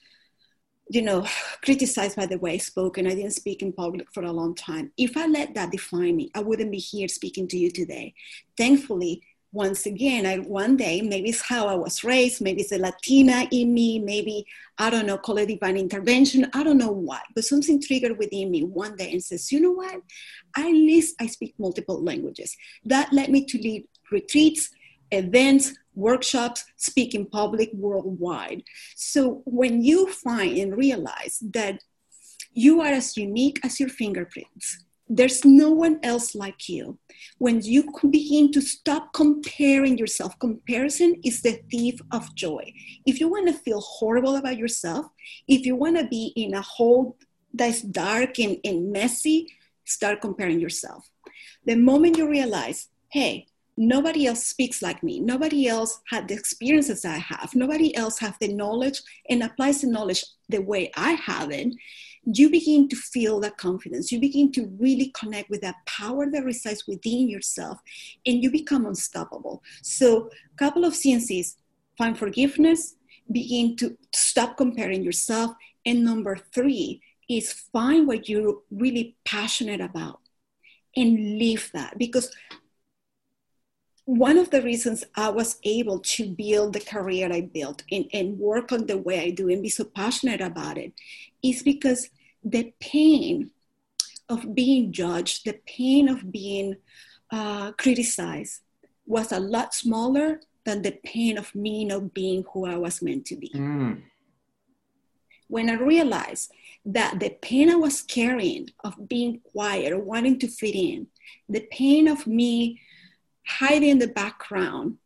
you 0.88 1.02
know, 1.02 1.26
criticized 1.64 2.16
by 2.16 2.26
the 2.26 2.38
way 2.38 2.54
I 2.54 2.58
spoke 2.58 2.98
and 2.98 3.08
I 3.08 3.14
didn't 3.14 3.32
speak 3.32 3.62
in 3.62 3.72
public 3.72 4.12
for 4.12 4.22
a 4.22 4.32
long 4.32 4.54
time, 4.54 4.92
if 4.96 5.16
I 5.16 5.26
let 5.26 5.54
that 5.54 5.72
define 5.72 6.16
me, 6.16 6.30
I 6.34 6.40
wouldn't 6.40 6.72
be 6.72 6.78
here 6.78 7.08
speaking 7.08 7.48
to 7.48 7.58
you 7.58 7.70
today. 7.70 8.14
Thankfully, 8.56 9.22
once 9.52 9.84
again, 9.84 10.26
I 10.26 10.36
one 10.36 10.76
day, 10.76 11.00
maybe 11.00 11.30
it's 11.30 11.42
how 11.42 11.66
I 11.66 11.74
was 11.74 12.04
raised, 12.04 12.40
maybe 12.40 12.60
it's 12.60 12.70
a 12.70 12.78
Latina 12.78 13.48
in 13.50 13.74
me, 13.74 13.98
maybe, 13.98 14.46
I 14.78 14.90
don't 14.90 15.06
know, 15.06 15.18
call 15.18 15.38
it 15.38 15.46
divine 15.46 15.76
intervention, 15.76 16.48
I 16.54 16.62
don't 16.62 16.78
know 16.78 16.92
what, 16.92 17.22
but 17.34 17.44
something 17.44 17.82
triggered 17.82 18.16
within 18.16 18.50
me 18.50 18.62
one 18.62 18.94
day 18.94 19.10
and 19.10 19.22
says, 19.22 19.50
you 19.50 19.60
know 19.60 19.72
what? 19.72 20.02
At 20.56 20.66
least 20.66 21.16
I 21.20 21.26
speak 21.26 21.54
multiple 21.58 22.02
languages. 22.02 22.56
That 22.84 23.12
led 23.12 23.30
me 23.30 23.44
to 23.46 23.58
lead 23.58 23.88
retreats, 24.12 24.70
events, 25.10 25.74
workshops, 26.00 26.64
speak 26.76 27.14
in 27.14 27.26
public 27.26 27.70
worldwide. 27.74 28.62
So 28.96 29.42
when 29.44 29.82
you 29.82 30.10
find 30.10 30.56
and 30.56 30.76
realize 30.76 31.42
that 31.52 31.82
you 32.52 32.80
are 32.80 32.92
as 32.92 33.16
unique 33.16 33.60
as 33.62 33.78
your 33.78 33.88
fingerprints, 33.88 34.84
there's 35.12 35.44
no 35.44 35.70
one 35.70 35.98
else 36.04 36.36
like 36.36 36.68
you. 36.68 36.96
When 37.38 37.60
you 37.62 37.92
begin 38.10 38.52
to 38.52 38.60
stop 38.60 39.12
comparing 39.12 39.98
yourself, 39.98 40.38
comparison 40.38 41.20
is 41.24 41.42
the 41.42 41.60
thief 41.68 42.00
of 42.12 42.32
joy. 42.36 42.72
If 43.06 43.18
you 43.18 43.28
want 43.28 43.48
to 43.48 43.52
feel 43.52 43.80
horrible 43.80 44.36
about 44.36 44.56
yourself, 44.56 45.06
if 45.48 45.66
you 45.66 45.74
want 45.74 45.98
to 45.98 46.06
be 46.06 46.32
in 46.36 46.54
a 46.54 46.62
hole 46.62 47.16
that's 47.52 47.82
dark 47.82 48.38
and, 48.38 48.58
and 48.64 48.92
messy, 48.92 49.48
start 49.84 50.20
comparing 50.20 50.60
yourself. 50.60 51.10
The 51.66 51.74
moment 51.74 52.16
you 52.16 52.30
realize, 52.30 52.88
hey, 53.08 53.46
nobody 53.80 54.26
else 54.26 54.44
speaks 54.44 54.82
like 54.82 55.02
me. 55.02 55.20
Nobody 55.20 55.66
else 55.66 56.02
had 56.10 56.28
the 56.28 56.34
experiences 56.34 57.06
i 57.06 57.16
have. 57.16 57.54
Nobody 57.54 57.96
else 57.96 58.18
have 58.18 58.36
the 58.38 58.52
knowledge 58.52 59.00
and 59.30 59.42
applies 59.42 59.80
the 59.80 59.86
knowledge 59.86 60.22
the 60.50 60.60
way 60.60 60.92
i 60.96 61.12
have 61.12 61.50
it. 61.50 61.74
You 62.24 62.50
begin 62.50 62.90
to 62.90 62.96
feel 62.96 63.40
that 63.40 63.56
confidence. 63.56 64.12
You 64.12 64.20
begin 64.20 64.52
to 64.52 64.70
really 64.78 65.10
connect 65.18 65.48
with 65.48 65.62
that 65.62 65.76
power 65.86 66.30
that 66.30 66.44
resides 66.44 66.86
within 66.86 67.30
yourself 67.30 67.78
and 68.26 68.42
you 68.42 68.50
become 68.50 68.84
unstoppable. 68.84 69.62
So 69.80 70.28
a 70.52 70.56
couple 70.58 70.84
of 70.84 70.92
cncs 70.92 71.56
find 71.96 72.18
forgiveness. 72.18 72.96
Begin 73.32 73.76
to 73.76 73.96
stop 74.14 74.58
comparing 74.58 75.02
yourself. 75.02 75.52
And 75.86 76.04
number 76.04 76.36
three 76.52 77.00
is 77.30 77.50
find 77.50 78.06
what 78.06 78.28
you're 78.28 78.58
really 78.70 79.16
passionate 79.24 79.80
about 79.80 80.20
and 80.94 81.38
live 81.38 81.70
that. 81.72 81.96
Because 81.96 82.30
one 84.10 84.36
of 84.36 84.50
the 84.50 84.60
reasons 84.60 85.04
I 85.14 85.28
was 85.28 85.60
able 85.62 86.00
to 86.00 86.26
build 86.26 86.72
the 86.72 86.80
career 86.80 87.32
I 87.32 87.42
built 87.42 87.84
and, 87.92 88.06
and 88.12 88.40
work 88.40 88.72
on 88.72 88.86
the 88.86 88.98
way 88.98 89.20
I 89.20 89.30
do 89.30 89.48
and 89.48 89.62
be 89.62 89.68
so 89.68 89.84
passionate 89.84 90.40
about 90.40 90.78
it 90.78 90.92
is 91.44 91.62
because 91.62 92.10
the 92.42 92.74
pain 92.80 93.52
of 94.28 94.52
being 94.52 94.90
judged, 94.90 95.44
the 95.44 95.60
pain 95.64 96.08
of 96.08 96.32
being 96.32 96.76
uh, 97.30 97.70
criticized 97.72 98.62
was 99.06 99.30
a 99.30 99.38
lot 99.38 99.74
smaller 99.74 100.40
than 100.64 100.82
the 100.82 100.98
pain 101.04 101.38
of 101.38 101.54
me 101.54 101.84
not 101.84 102.12
being 102.12 102.44
who 102.52 102.66
I 102.66 102.76
was 102.76 103.00
meant 103.00 103.26
to 103.26 103.36
be. 103.36 103.50
Mm. 103.54 104.02
When 105.46 105.70
I 105.70 105.74
realized 105.74 106.50
that 106.84 107.20
the 107.20 107.30
pain 107.30 107.70
I 107.70 107.76
was 107.76 108.02
carrying 108.02 108.70
of 108.82 109.08
being 109.08 109.38
quiet 109.52 109.92
or 109.92 110.00
wanting 110.00 110.40
to 110.40 110.48
fit 110.48 110.74
in, 110.74 111.06
the 111.48 111.66
pain 111.70 112.08
of 112.08 112.26
me 112.26 112.80
hiding 113.46 113.88
in 113.88 113.98
the 113.98 114.08
background, 114.08 114.98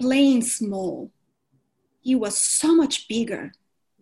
playing 0.00 0.42
small. 0.42 1.10
He 2.00 2.14
was 2.14 2.36
so 2.36 2.74
much 2.74 3.08
bigger 3.08 3.52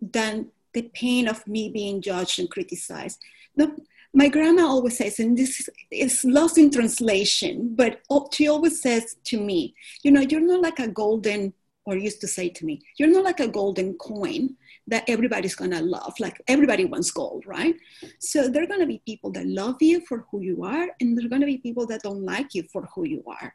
than 0.01 0.47
the 0.73 0.83
pain 0.93 1.27
of 1.27 1.45
me 1.47 1.69
being 1.69 2.01
judged 2.01 2.39
and 2.39 2.49
criticized. 2.49 3.19
The, 3.55 3.75
my 4.13 4.27
grandma 4.27 4.63
always 4.63 4.97
says, 4.97 5.19
and 5.19 5.37
this 5.37 5.69
is 5.91 6.23
lost 6.25 6.57
in 6.57 6.71
translation, 6.71 7.75
but 7.75 8.01
she 8.33 8.47
always 8.47 8.81
says 8.81 9.17
to 9.25 9.39
me, 9.39 9.75
you 10.03 10.11
know, 10.11 10.21
you're 10.21 10.41
not 10.41 10.61
like 10.61 10.79
a 10.79 10.87
golden, 10.87 11.53
or 11.85 11.97
used 11.97 12.21
to 12.21 12.27
say 12.27 12.49
to 12.49 12.65
me, 12.65 12.81
you're 12.97 13.09
not 13.09 13.23
like 13.23 13.39
a 13.39 13.47
golden 13.47 13.93
coin 13.95 14.55
that 14.87 15.03
everybody's 15.07 15.55
gonna 15.55 15.81
love. 15.81 16.13
Like 16.19 16.41
everybody 16.47 16.85
wants 16.85 17.11
gold, 17.11 17.45
right? 17.45 17.75
So 18.19 18.49
there 18.49 18.63
are 18.63 18.67
gonna 18.67 18.87
be 18.87 19.01
people 19.05 19.31
that 19.31 19.45
love 19.45 19.81
you 19.81 20.01
for 20.07 20.25
who 20.31 20.41
you 20.41 20.63
are, 20.63 20.89
and 20.99 21.17
there 21.17 21.25
are 21.25 21.29
gonna 21.29 21.45
be 21.45 21.57
people 21.57 21.85
that 21.87 22.01
don't 22.01 22.23
like 22.23 22.53
you 22.53 22.63
for 22.71 22.89
who 22.93 23.05
you 23.07 23.23
are 23.27 23.53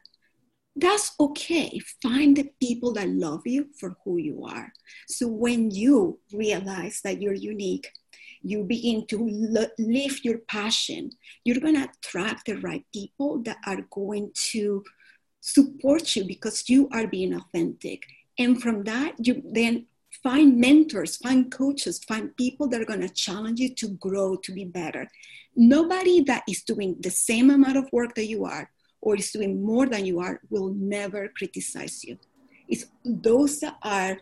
that's 0.77 1.13
okay. 1.19 1.79
Find 2.01 2.35
the 2.37 2.49
people 2.59 2.93
that 2.93 3.09
love 3.09 3.41
you 3.45 3.67
for 3.79 3.97
who 4.03 4.17
you 4.17 4.45
are. 4.45 4.71
So 5.07 5.27
when 5.27 5.71
you 5.71 6.19
realize 6.31 7.01
that 7.03 7.21
you're 7.21 7.33
unique, 7.33 7.91
you 8.41 8.63
begin 8.63 9.05
to 9.07 9.17
live 9.77 10.23
your 10.23 10.39
passion, 10.39 11.11
you're 11.43 11.59
going 11.59 11.75
to 11.75 11.89
attract 11.89 12.45
the 12.45 12.57
right 12.57 12.85
people 12.93 13.41
that 13.43 13.57
are 13.65 13.81
going 13.91 14.31
to 14.51 14.83
support 15.41 16.15
you 16.15 16.25
because 16.25 16.69
you 16.69 16.87
are 16.91 17.07
being 17.07 17.33
authentic. 17.33 18.03
And 18.37 18.61
from 18.61 18.83
that, 18.83 19.15
you 19.25 19.41
then 19.51 19.87
find 20.23 20.57
mentors, 20.57 21.17
find 21.17 21.51
coaches, 21.51 22.03
find 22.03 22.35
people 22.37 22.67
that 22.69 22.81
are 22.81 22.85
going 22.85 23.01
to 23.01 23.09
challenge 23.09 23.59
you 23.59 23.73
to 23.75 23.89
grow, 23.89 24.35
to 24.37 24.51
be 24.51 24.65
better. 24.65 25.07
Nobody 25.55 26.21
that 26.21 26.43
is 26.47 26.63
doing 26.63 26.97
the 26.99 27.09
same 27.09 27.49
amount 27.49 27.77
of 27.77 27.89
work 27.91 28.13
that 28.15 28.27
you 28.27 28.45
are 28.45 28.69
or 29.01 29.15
is 29.15 29.31
doing 29.31 29.63
more 29.63 29.87
than 29.87 30.05
you 30.05 30.19
are 30.19 30.39
will 30.49 30.73
never 30.73 31.29
criticize 31.29 32.03
you. 32.03 32.17
It's 32.67 32.85
those 33.05 33.59
that 33.61 33.77
are 33.83 34.17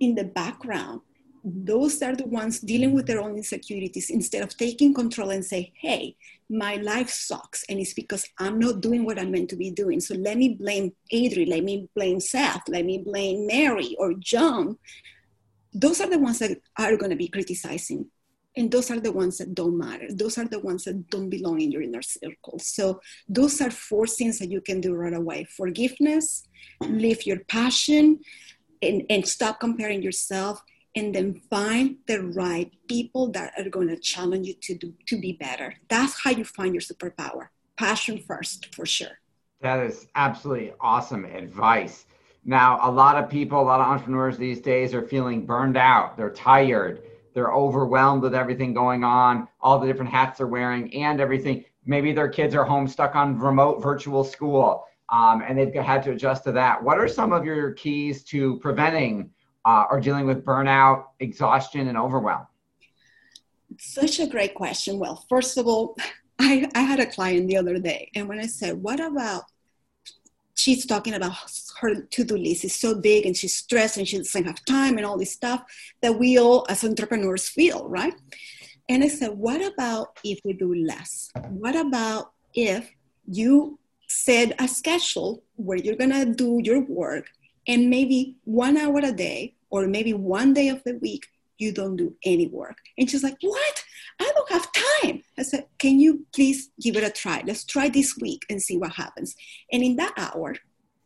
in 0.00 0.14
the 0.14 0.24
background 0.24 1.00
those 1.44 2.00
are 2.00 2.16
the 2.16 2.26
ones 2.26 2.58
dealing 2.58 2.94
with 2.94 3.06
their 3.06 3.20
own 3.20 3.36
insecurities 3.36 4.08
instead 4.08 4.42
of 4.42 4.56
taking 4.56 4.94
control 4.94 5.28
and 5.28 5.44
say 5.44 5.70
hey 5.76 6.16
my 6.48 6.76
life 6.76 7.10
sucks 7.10 7.64
and 7.68 7.78
it's 7.78 7.92
because 7.92 8.26
i'm 8.38 8.58
not 8.58 8.80
doing 8.80 9.04
what 9.04 9.18
i'm 9.18 9.30
meant 9.30 9.50
to 9.50 9.56
be 9.56 9.70
doing. 9.70 10.00
So 10.00 10.14
let 10.14 10.38
me 10.38 10.54
blame 10.54 10.92
adri 11.12 11.46
let 11.46 11.62
me 11.62 11.88
blame 11.94 12.18
seth 12.18 12.62
let 12.68 12.86
me 12.86 12.98
blame 12.98 13.46
mary 13.46 13.94
or 13.98 14.14
john. 14.14 14.78
Those 15.74 16.00
are 16.00 16.08
the 16.08 16.18
ones 16.18 16.38
that 16.38 16.58
are 16.78 16.96
going 16.96 17.10
to 17.10 17.16
be 17.16 17.28
criticizing 17.28 18.06
and 18.56 18.70
those 18.70 18.90
are 18.90 19.00
the 19.00 19.12
ones 19.12 19.38
that 19.38 19.54
don't 19.54 19.76
matter. 19.76 20.06
Those 20.10 20.38
are 20.38 20.44
the 20.44 20.60
ones 20.60 20.84
that 20.84 21.10
don't 21.10 21.28
belong 21.28 21.60
in 21.60 21.72
your 21.72 21.82
inner 21.82 22.02
circle. 22.02 22.58
So 22.58 23.00
those 23.28 23.60
are 23.60 23.70
four 23.70 24.06
things 24.06 24.38
that 24.38 24.50
you 24.50 24.60
can 24.60 24.80
do 24.80 24.94
right 24.94 25.12
away. 25.12 25.44
Forgiveness 25.44 26.46
live 26.80 27.26
your 27.26 27.40
passion 27.40 28.20
and, 28.80 29.02
and 29.10 29.26
stop 29.26 29.58
comparing 29.58 30.02
yourself 30.02 30.62
and 30.94 31.12
then 31.14 31.34
find 31.50 31.96
the 32.06 32.22
right 32.22 32.70
people 32.88 33.32
that 33.32 33.52
are 33.58 33.68
going 33.68 33.88
to 33.88 33.98
challenge 33.98 34.46
you 34.46 34.54
to 34.62 34.74
do 34.76 34.94
to 35.06 35.20
be 35.20 35.32
better. 35.32 35.74
That's 35.88 36.22
how 36.22 36.30
you 36.30 36.44
find 36.44 36.72
your 36.72 36.80
superpower. 36.80 37.48
Passion 37.76 38.18
first 38.18 38.72
for 38.74 38.86
sure. 38.86 39.18
That 39.60 39.80
is 39.80 40.06
absolutely 40.14 40.72
awesome 40.80 41.24
advice. 41.24 42.06
Now 42.44 42.78
a 42.82 42.90
lot 42.90 43.16
of 43.16 43.28
people 43.28 43.60
a 43.60 43.62
lot 43.62 43.80
of 43.80 43.86
entrepreneurs 43.86 44.36
these 44.36 44.60
days 44.60 44.94
are 44.94 45.02
feeling 45.02 45.44
burned 45.44 45.76
out. 45.76 46.16
They're 46.16 46.30
tired 46.30 47.02
they're 47.34 47.52
overwhelmed 47.52 48.22
with 48.22 48.34
everything 48.34 48.72
going 48.72 49.04
on 49.04 49.48
all 49.60 49.78
the 49.78 49.86
different 49.86 50.10
hats 50.10 50.38
they're 50.38 50.46
wearing 50.46 50.92
and 50.94 51.20
everything 51.20 51.64
maybe 51.84 52.12
their 52.12 52.28
kids 52.28 52.54
are 52.54 52.64
home 52.64 52.88
stuck 52.88 53.14
on 53.14 53.38
remote 53.38 53.82
virtual 53.82 54.24
school 54.24 54.84
um, 55.10 55.42
and 55.46 55.58
they've 55.58 55.74
had 55.74 56.02
to 56.02 56.12
adjust 56.12 56.44
to 56.44 56.52
that 56.52 56.82
what 56.82 56.98
are 56.98 57.08
some 57.08 57.32
of 57.32 57.44
your 57.44 57.72
keys 57.72 58.24
to 58.24 58.58
preventing 58.60 59.30
uh, 59.64 59.84
or 59.90 60.00
dealing 60.00 60.26
with 60.26 60.44
burnout, 60.44 61.06
exhaustion, 61.20 61.88
and 61.88 61.96
overwhelm? 61.96 62.46
Such 63.78 64.20
a 64.20 64.26
great 64.26 64.54
question. 64.54 64.98
Well, 64.98 65.24
first 65.28 65.56
of 65.56 65.66
all, 65.66 65.96
I, 66.38 66.68
I 66.74 66.80
had 66.80 67.00
a 67.00 67.06
client 67.06 67.48
the 67.48 67.56
other 67.56 67.78
day, 67.78 68.10
and 68.14 68.28
when 68.28 68.40
I 68.40 68.46
said, 68.46 68.82
What 68.82 69.00
about 69.00 69.44
she's 70.64 70.86
talking 70.86 71.14
about 71.14 71.36
her 71.80 71.94
to-do 72.14 72.36
list. 72.38 72.64
Is 72.64 72.74
so 72.74 72.94
big 72.94 73.26
and 73.26 73.36
she's 73.36 73.56
stressed 73.56 73.98
and 73.98 74.08
she 74.08 74.16
doesn't 74.16 74.46
have 74.46 74.64
time 74.64 74.96
and 74.96 75.04
all 75.06 75.18
this 75.18 75.32
stuff 75.32 75.60
that 76.02 76.18
we 76.18 76.38
all 76.38 76.64
as 76.70 76.82
entrepreneurs 76.84 77.48
feel 77.48 77.86
right? 77.88 78.14
And 78.88 79.02
i 79.04 79.08
said 79.08 79.32
what 79.46 79.60
about 79.72 80.06
if 80.24 80.38
we 80.44 80.52
do 80.54 80.74
less? 80.74 81.30
What 81.64 81.76
about 81.76 82.32
if 82.54 82.90
you 83.26 83.78
set 84.08 84.48
a 84.58 84.66
schedule 84.68 85.42
where 85.56 85.78
you're 85.78 85.96
to 85.96 86.24
do 86.44 86.60
your 86.68 86.80
work 87.02 87.26
and 87.66 87.90
maybe 87.90 88.36
one 88.44 88.76
hour 88.76 89.00
a 89.12 89.12
day 89.12 89.54
or 89.70 89.86
maybe 89.86 90.12
one 90.14 90.54
day 90.54 90.68
of 90.68 90.82
the 90.84 90.94
week 91.06 91.24
you 91.58 91.72
don't 91.72 91.96
do 91.96 92.14
any 92.24 92.46
work? 92.46 92.78
And 92.96 93.10
she's 93.10 93.24
like 93.28 93.36
what? 93.40 93.76
I 94.20 94.30
don't 94.34 94.52
have 94.56 94.68
time. 94.72 95.22
I 95.38 95.42
said 95.42 95.66
can 95.84 96.00
you 96.00 96.24
please 96.34 96.70
give 96.80 96.96
it 96.96 97.04
a 97.04 97.10
try? 97.10 97.42
Let's 97.46 97.62
try 97.62 97.90
this 97.90 98.16
week 98.16 98.46
and 98.48 98.62
see 98.62 98.78
what 98.78 98.92
happens. 98.92 99.36
And 99.70 99.82
in 99.82 99.96
that 99.96 100.14
hour 100.16 100.56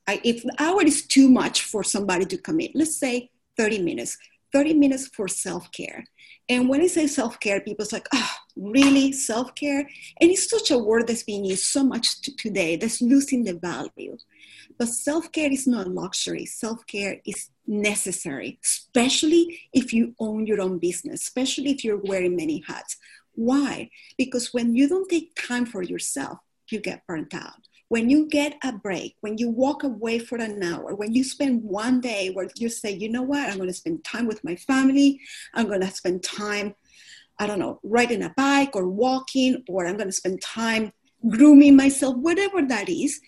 I, 0.06 0.20
if 0.22 0.44
the 0.44 0.54
hour 0.60 0.82
is 0.84 1.04
too 1.04 1.28
much 1.28 1.62
for 1.62 1.82
somebody 1.82 2.24
to 2.26 2.38
commit 2.38 2.70
let's 2.76 2.96
say 2.96 3.30
30 3.56 3.82
minutes 3.82 4.16
30 4.52 4.74
minutes 4.74 5.08
for 5.08 5.26
self-care. 5.28 6.04
And 6.48 6.68
when 6.68 6.80
i 6.80 6.86
say 6.86 7.06
self-care 7.08 7.60
people's 7.60 7.92
like 7.92 8.06
oh 8.14 8.20
ah, 8.22 8.38
really? 8.58 9.12
Self-care? 9.12 9.80
And 10.20 10.30
it's 10.30 10.50
such 10.50 10.70
a 10.70 10.78
word 10.78 11.06
that's 11.06 11.22
being 11.22 11.44
used 11.44 11.64
so 11.64 11.84
much 11.84 12.20
today 12.22 12.76
that's 12.76 13.00
losing 13.00 13.44
the 13.44 13.54
value. 13.54 14.16
But 14.78 14.88
self 14.88 15.32
care 15.32 15.50
is 15.50 15.66
not 15.66 15.86
a 15.86 15.90
luxury. 15.90 16.46
Self 16.46 16.86
care 16.86 17.20
is 17.24 17.50
necessary, 17.66 18.58
especially 18.64 19.60
if 19.72 19.92
you 19.92 20.14
own 20.18 20.46
your 20.46 20.60
own 20.60 20.78
business, 20.78 21.22
especially 21.22 21.70
if 21.70 21.84
you're 21.84 22.02
wearing 22.02 22.36
many 22.36 22.62
hats. 22.66 22.96
Why? 23.38 23.88
Because 24.16 24.52
when 24.52 24.74
you 24.74 24.88
don't 24.88 25.08
take 25.08 25.32
time 25.36 25.64
for 25.64 25.80
yourself, 25.80 26.38
you 26.70 26.80
get 26.80 27.06
burnt 27.06 27.34
out. 27.34 27.68
When 27.86 28.10
you 28.10 28.26
get 28.26 28.58
a 28.64 28.72
break, 28.72 29.14
when 29.20 29.38
you 29.38 29.48
walk 29.48 29.84
away 29.84 30.18
for 30.18 30.38
an 30.38 30.60
hour, 30.60 30.96
when 30.96 31.14
you 31.14 31.22
spend 31.22 31.62
one 31.62 32.00
day 32.00 32.30
where 32.30 32.48
you 32.56 32.68
say, 32.68 32.90
you 32.90 33.08
know 33.08 33.22
what, 33.22 33.48
I'm 33.48 33.56
going 33.56 33.68
to 33.68 33.74
spend 33.74 34.02
time 34.02 34.26
with 34.26 34.42
my 34.42 34.56
family, 34.56 35.20
I'm 35.54 35.68
going 35.68 35.82
to 35.82 35.90
spend 35.92 36.24
time, 36.24 36.74
I 37.38 37.46
don't 37.46 37.60
know, 37.60 37.78
riding 37.84 38.24
a 38.24 38.34
bike 38.36 38.74
or 38.74 38.88
walking, 38.88 39.62
or 39.68 39.86
I'm 39.86 39.96
going 39.96 40.08
to 40.08 40.12
spend 40.12 40.42
time 40.42 40.92
grooming 41.28 41.76
myself, 41.76 42.16
whatever 42.16 42.60
that 42.62 42.88
is, 42.88 43.20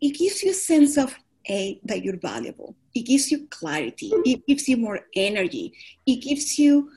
it 0.00 0.16
gives 0.16 0.44
you 0.44 0.52
a 0.52 0.54
sense 0.54 0.96
of 0.96 1.12
a 1.50 1.80
that 1.84 2.04
you're 2.04 2.20
valuable. 2.20 2.76
It 2.94 3.02
gives 3.02 3.32
you 3.32 3.48
clarity. 3.48 4.12
It 4.24 4.46
gives 4.46 4.68
you 4.68 4.76
more 4.76 5.00
energy. 5.16 5.72
It 6.06 6.22
gives 6.22 6.56
you 6.56 6.90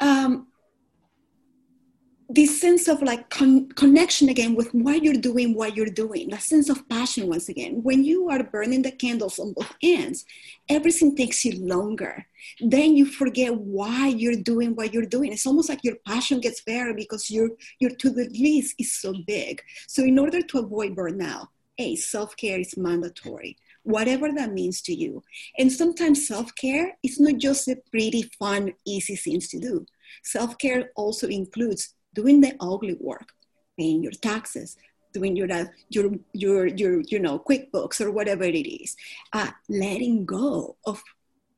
um, 0.00 0.46
this 2.28 2.60
sense 2.60 2.88
of 2.88 3.02
like 3.02 3.30
con- 3.30 3.68
connection 3.70 4.28
again 4.28 4.54
with 4.54 4.72
why 4.72 4.94
you're 4.96 5.14
doing 5.14 5.54
what 5.54 5.76
you're 5.76 5.86
doing 5.86 6.28
that 6.28 6.42
sense 6.42 6.68
of 6.68 6.88
passion 6.88 7.28
once 7.28 7.48
again 7.48 7.82
when 7.82 8.02
you 8.02 8.28
are 8.28 8.42
burning 8.42 8.82
the 8.82 8.90
candles 8.90 9.38
on 9.38 9.52
both 9.52 9.72
ends 9.82 10.24
everything 10.68 11.14
takes 11.14 11.44
you 11.44 11.52
longer 11.64 12.26
then 12.60 12.96
you 12.96 13.06
forget 13.06 13.54
why 13.54 14.08
you're 14.08 14.42
doing 14.42 14.74
what 14.74 14.92
you're 14.92 15.06
doing 15.06 15.32
it's 15.32 15.46
almost 15.46 15.68
like 15.68 15.84
your 15.84 15.96
passion 16.04 16.40
gets 16.40 16.62
better 16.62 16.92
because 16.94 17.30
your 17.30 17.50
your 17.78 17.90
to-do 17.90 18.28
list 18.32 18.74
is 18.78 18.92
so 18.96 19.14
big 19.26 19.62
so 19.86 20.02
in 20.02 20.18
order 20.18 20.42
to 20.42 20.58
avoid 20.58 20.96
burnout 20.96 21.48
hey, 21.76 21.94
self 21.94 22.36
care 22.36 22.58
is 22.58 22.76
mandatory, 22.76 23.56
whatever 23.82 24.32
that 24.32 24.52
means 24.52 24.80
to 24.82 24.94
you. 24.94 25.22
And 25.58 25.70
sometimes 25.70 26.26
self 26.26 26.54
care 26.54 26.96
is 27.02 27.20
not 27.20 27.38
just 27.38 27.68
a 27.68 27.76
pretty 27.90 28.22
fun, 28.38 28.72
easy 28.86 29.16
things 29.16 29.48
to 29.48 29.60
do. 29.60 29.86
Self 30.22 30.56
care 30.58 30.90
also 30.96 31.28
includes 31.28 31.94
doing 32.16 32.40
the 32.40 32.52
ugly 32.58 32.96
work, 32.98 33.28
paying 33.78 34.02
your 34.02 34.16
taxes, 34.30 34.76
doing 35.12 35.36
your 35.36 35.50
uh, 35.52 35.66
your 35.88 36.06
your 36.32 36.66
your 36.66 36.94
you 37.12 37.20
know 37.20 37.38
QuickBooks 37.38 38.00
or 38.00 38.10
whatever 38.10 38.44
it 38.44 38.68
is, 38.82 38.96
uh, 39.32 39.50
letting 39.68 40.24
go 40.24 40.76
of 40.84 41.02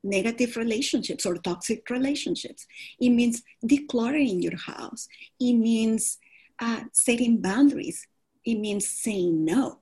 negative 0.04 0.56
relationships 0.56 1.24
or 1.24 1.36
toxic 1.36 1.88
relationships. 1.90 2.66
It 3.00 3.10
means 3.10 3.42
decluttering 3.64 4.42
your 4.42 4.58
house. 4.72 5.08
It 5.40 5.54
means 5.54 6.18
uh, 6.60 6.82
setting 6.92 7.40
boundaries. 7.40 8.06
It 8.44 8.56
means 8.56 8.88
saying 8.88 9.44
no. 9.44 9.80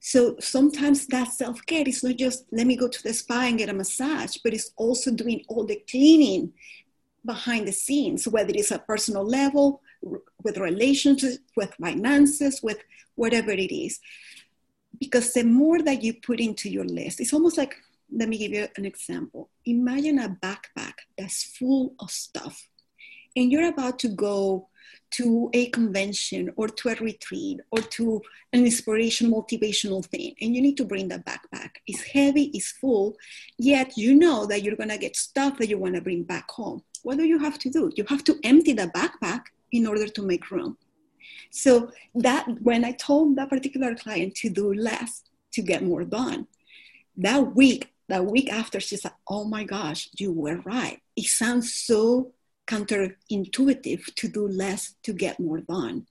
So 0.00 0.36
sometimes 0.38 1.06
that 1.08 1.32
self 1.32 1.58
care 1.66 1.86
is 1.86 2.04
not 2.04 2.16
just 2.16 2.44
let 2.52 2.66
me 2.66 2.76
go 2.76 2.88
to 2.88 3.02
the 3.02 3.12
spa 3.12 3.40
and 3.48 3.58
get 3.58 3.68
a 3.68 3.74
massage, 3.74 4.36
but 4.44 4.54
it's 4.54 4.70
also 4.76 5.10
doing 5.10 5.44
all 5.48 5.64
the 5.64 5.82
cleaning 5.90 6.52
behind 7.24 7.66
the 7.66 7.72
scenes, 7.72 8.28
whether 8.28 8.52
it's 8.54 8.70
a 8.70 8.78
personal 8.78 9.24
level, 9.24 9.82
with 10.02 10.58
relationships, 10.58 11.38
with 11.56 11.74
finances, 11.74 12.60
with 12.62 12.78
whatever 13.14 13.50
it 13.50 13.74
is. 13.74 14.00
Because 14.98 15.32
the 15.32 15.44
more 15.44 15.80
that 15.82 16.02
you 16.02 16.14
put 16.14 16.40
into 16.40 16.68
your 16.68 16.84
list, 16.84 17.20
it's 17.20 17.32
almost 17.32 17.58
like 17.58 17.74
let 18.10 18.28
me 18.28 18.38
give 18.38 18.52
you 18.52 18.66
an 18.76 18.84
example. 18.84 19.50
Imagine 19.66 20.18
a 20.18 20.28
backpack 20.28 20.94
that's 21.16 21.44
full 21.44 21.94
of 22.00 22.10
stuff, 22.10 22.68
and 23.36 23.52
you're 23.52 23.68
about 23.68 23.98
to 24.00 24.08
go 24.08 24.68
to 25.10 25.50
a 25.52 25.66
convention 25.70 26.50
or 26.56 26.68
to 26.68 26.90
a 26.90 26.94
retreat 26.96 27.60
or 27.70 27.80
to 27.80 28.20
an 28.52 28.64
inspiration 28.64 29.30
motivational 29.30 30.04
thing 30.04 30.34
and 30.40 30.54
you 30.54 30.60
need 30.60 30.76
to 30.76 30.84
bring 30.84 31.08
that 31.08 31.24
backpack 31.24 31.70
it's 31.86 32.02
heavy 32.02 32.44
it's 32.54 32.72
full 32.72 33.16
yet 33.58 33.96
you 33.96 34.14
know 34.14 34.46
that 34.46 34.62
you're 34.62 34.76
going 34.76 34.88
to 34.88 34.98
get 34.98 35.16
stuff 35.16 35.56
that 35.58 35.68
you 35.68 35.78
want 35.78 35.94
to 35.94 36.00
bring 36.00 36.22
back 36.22 36.50
home 36.50 36.82
what 37.02 37.16
do 37.16 37.24
you 37.24 37.38
have 37.38 37.58
to 37.58 37.70
do 37.70 37.90
you 37.96 38.04
have 38.08 38.22
to 38.24 38.38
empty 38.44 38.72
the 38.72 38.86
backpack 38.88 39.44
in 39.72 39.86
order 39.86 40.08
to 40.08 40.22
make 40.22 40.50
room 40.50 40.76
so 41.50 41.90
that 42.14 42.46
when 42.62 42.84
i 42.84 42.92
told 42.92 43.36
that 43.36 43.50
particular 43.50 43.94
client 43.94 44.34
to 44.34 44.48
do 44.48 44.72
less 44.72 45.22
to 45.52 45.62
get 45.62 45.82
more 45.82 46.04
done 46.04 46.46
that 47.16 47.54
week 47.54 47.92
that 48.08 48.24
week 48.24 48.50
after 48.50 48.80
she 48.80 48.96
said 48.96 49.12
oh 49.28 49.44
my 49.44 49.64
gosh 49.64 50.08
you 50.18 50.32
were 50.32 50.56
right 50.64 51.00
it 51.16 51.24
sounds 51.26 51.74
so 51.74 52.32
counterintuitive 52.68 54.14
to 54.14 54.28
do 54.28 54.46
less 54.46 54.94
to 55.02 55.12
get 55.12 55.40
more 55.40 55.60
done. 55.60 56.06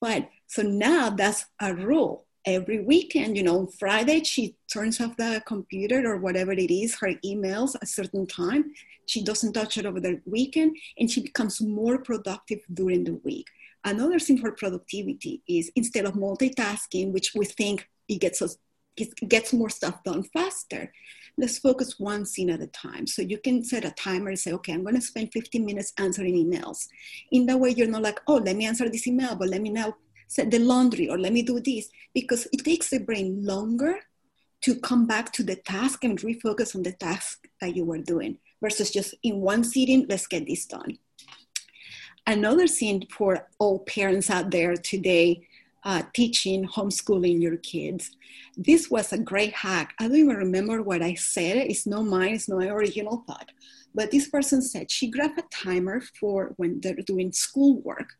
But 0.00 0.28
so 0.46 0.62
now 0.62 1.10
that's 1.10 1.44
a 1.60 1.74
rule. 1.74 2.26
Every 2.44 2.80
weekend, 2.80 3.36
you 3.36 3.42
know, 3.44 3.66
Friday, 3.78 4.24
she 4.24 4.56
turns 4.72 5.00
off 5.00 5.16
the 5.16 5.42
computer 5.46 6.10
or 6.10 6.16
whatever 6.18 6.52
it 6.52 6.72
is, 6.72 6.96
her 6.96 7.14
emails 7.24 7.76
a 7.80 7.86
certain 7.86 8.26
time. 8.26 8.72
She 9.06 9.22
doesn't 9.22 9.52
touch 9.52 9.78
it 9.78 9.86
over 9.86 10.00
the 10.00 10.20
weekend 10.26 10.76
and 10.98 11.10
she 11.10 11.22
becomes 11.22 11.60
more 11.60 11.98
productive 11.98 12.60
during 12.72 13.04
the 13.04 13.14
week. 13.24 13.46
Another 13.84 14.18
thing 14.18 14.38
for 14.38 14.52
productivity 14.52 15.42
is 15.48 15.70
instead 15.76 16.04
of 16.04 16.14
multitasking, 16.14 17.12
which 17.12 17.32
we 17.34 17.44
think 17.44 17.88
it 18.08 18.20
gets 18.20 18.42
us 18.42 18.56
it 18.98 19.26
gets 19.26 19.54
more 19.54 19.70
stuff 19.70 20.04
done 20.04 20.22
faster 20.22 20.92
let's 21.38 21.58
focus 21.58 21.98
one 21.98 22.26
scene 22.26 22.50
at 22.50 22.60
a 22.60 22.66
time. 22.68 23.06
So 23.06 23.22
you 23.22 23.38
can 23.38 23.64
set 23.64 23.84
a 23.84 23.90
timer 23.92 24.28
and 24.28 24.38
say, 24.38 24.52
okay, 24.52 24.72
I'm 24.72 24.82
going 24.82 24.94
to 24.94 25.00
spend 25.00 25.32
15 25.32 25.64
minutes 25.64 25.92
answering 25.98 26.34
emails. 26.34 26.86
In 27.30 27.46
that 27.46 27.58
way, 27.58 27.70
you're 27.70 27.88
not 27.88 28.02
like, 28.02 28.20
oh, 28.26 28.36
let 28.36 28.56
me 28.56 28.66
answer 28.66 28.88
this 28.88 29.06
email, 29.06 29.34
but 29.36 29.48
let 29.48 29.62
me 29.62 29.70
now 29.70 29.94
set 30.32 30.50
the 30.50 30.58
laundry 30.58 31.08
or 31.08 31.18
let 31.18 31.32
me 31.32 31.42
do 31.42 31.60
this 31.60 31.90
because 32.14 32.48
it 32.52 32.64
takes 32.64 32.88
the 32.90 32.98
brain 32.98 33.44
longer 33.44 33.96
to 34.62 34.78
come 34.80 35.06
back 35.06 35.32
to 35.32 35.42
the 35.42 35.56
task 35.56 36.04
and 36.04 36.20
refocus 36.20 36.74
on 36.74 36.82
the 36.82 36.92
task 36.92 37.46
that 37.60 37.76
you 37.76 37.84
were 37.84 37.98
doing 37.98 38.38
versus 38.62 38.90
just 38.90 39.14
in 39.22 39.40
one 39.40 39.62
sitting, 39.62 40.06
let's 40.08 40.26
get 40.26 40.46
this 40.46 40.64
done. 40.64 40.96
Another 42.26 42.66
thing 42.66 43.06
for 43.10 43.48
all 43.58 43.80
parents 43.80 44.30
out 44.30 44.50
there 44.50 44.76
today 44.76 45.46
uh, 45.84 46.02
teaching, 46.14 46.64
homeschooling 46.66 47.42
your 47.42 47.56
kids. 47.56 48.12
This 48.56 48.88
was 48.88 49.12
a 49.12 49.18
great 49.18 49.52
hack. 49.52 49.94
I 49.98 50.06
don't 50.06 50.16
even 50.16 50.36
remember 50.36 50.80
what 50.80 51.02
I 51.02 51.14
said. 51.14 51.56
It's 51.56 51.86
not 51.86 52.04
mine, 52.04 52.34
it's 52.34 52.48
not 52.48 52.60
my 52.60 52.68
original 52.68 53.24
thought. 53.26 53.50
But 53.94 54.10
this 54.10 54.28
person 54.28 54.62
said 54.62 54.90
she 54.90 55.10
grabbed 55.10 55.40
a 55.40 55.44
timer 55.50 56.00
for 56.20 56.54
when 56.56 56.80
they're 56.80 56.94
doing 56.94 57.32
schoolwork 57.32 58.14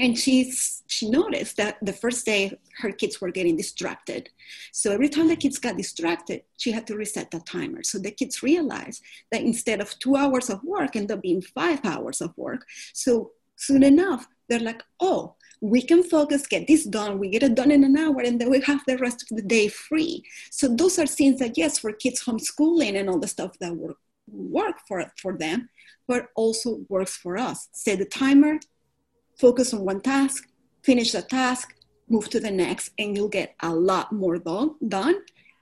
and 0.00 0.18
she's 0.18 0.82
she 0.86 1.08
noticed 1.08 1.56
that 1.58 1.76
the 1.82 1.92
first 1.92 2.24
day 2.24 2.58
her 2.78 2.90
kids 2.90 3.20
were 3.20 3.30
getting 3.30 3.56
distracted. 3.56 4.30
So 4.72 4.90
every 4.92 5.10
time 5.10 5.28
the 5.28 5.36
kids 5.36 5.58
got 5.58 5.76
distracted 5.76 6.42
she 6.56 6.72
had 6.72 6.86
to 6.86 6.96
reset 6.96 7.30
the 7.30 7.40
timer. 7.40 7.82
So 7.82 7.98
the 7.98 8.10
kids 8.10 8.42
realized 8.42 9.02
that 9.30 9.42
instead 9.42 9.80
of 9.80 9.96
two 9.98 10.16
hours 10.16 10.48
of 10.48 10.64
work 10.64 10.96
ended 10.96 11.12
up 11.12 11.22
being 11.22 11.42
five 11.42 11.84
hours 11.84 12.20
of 12.22 12.36
work. 12.36 12.66
So 12.94 13.32
soon 13.56 13.82
enough 13.82 14.26
they're 14.48 14.68
like 14.70 14.82
oh 15.00 15.34
we 15.60 15.82
can 15.82 16.02
focus 16.02 16.46
get 16.46 16.66
this 16.66 16.84
done. 16.84 17.18
We 17.18 17.28
get 17.28 17.42
it 17.42 17.54
done 17.54 17.70
in 17.70 17.84
an 17.84 17.98
hour 17.98 18.20
and 18.22 18.40
then 18.40 18.48
we 18.48 18.60
have 18.62 18.82
the 18.86 18.96
rest 18.96 19.30
of 19.30 19.36
the 19.36 19.42
day 19.42 19.68
free. 19.68 20.24
So 20.50 20.74
those 20.74 20.98
are 20.98 21.06
things 21.06 21.38
that 21.40 21.58
yes 21.58 21.78
for 21.78 21.92
kids 21.92 22.24
homeschooling 22.24 22.98
and 22.98 23.10
all 23.10 23.18
the 23.18 23.28
stuff 23.28 23.58
that 23.60 23.76
work 23.76 23.98
work 24.32 24.76
for 24.86 25.04
for 25.20 25.36
them 25.36 25.68
but 26.08 26.28
also 26.34 26.80
works 26.88 27.16
for 27.16 27.36
us. 27.36 27.68
Set 27.72 27.98
the 27.98 28.04
timer 28.04 28.58
focus 29.40 29.72
on 29.72 29.84
one 29.84 30.00
task, 30.00 30.48
finish 30.82 31.12
the 31.12 31.22
task, 31.22 31.74
move 32.08 32.28
to 32.28 32.40
the 32.40 32.50
next, 32.50 32.90
and 32.98 33.16
you'll 33.16 33.28
get 33.28 33.54
a 33.62 33.72
lot 33.74 34.12
more 34.12 34.38
done, 34.38 34.74
done 34.88 35.16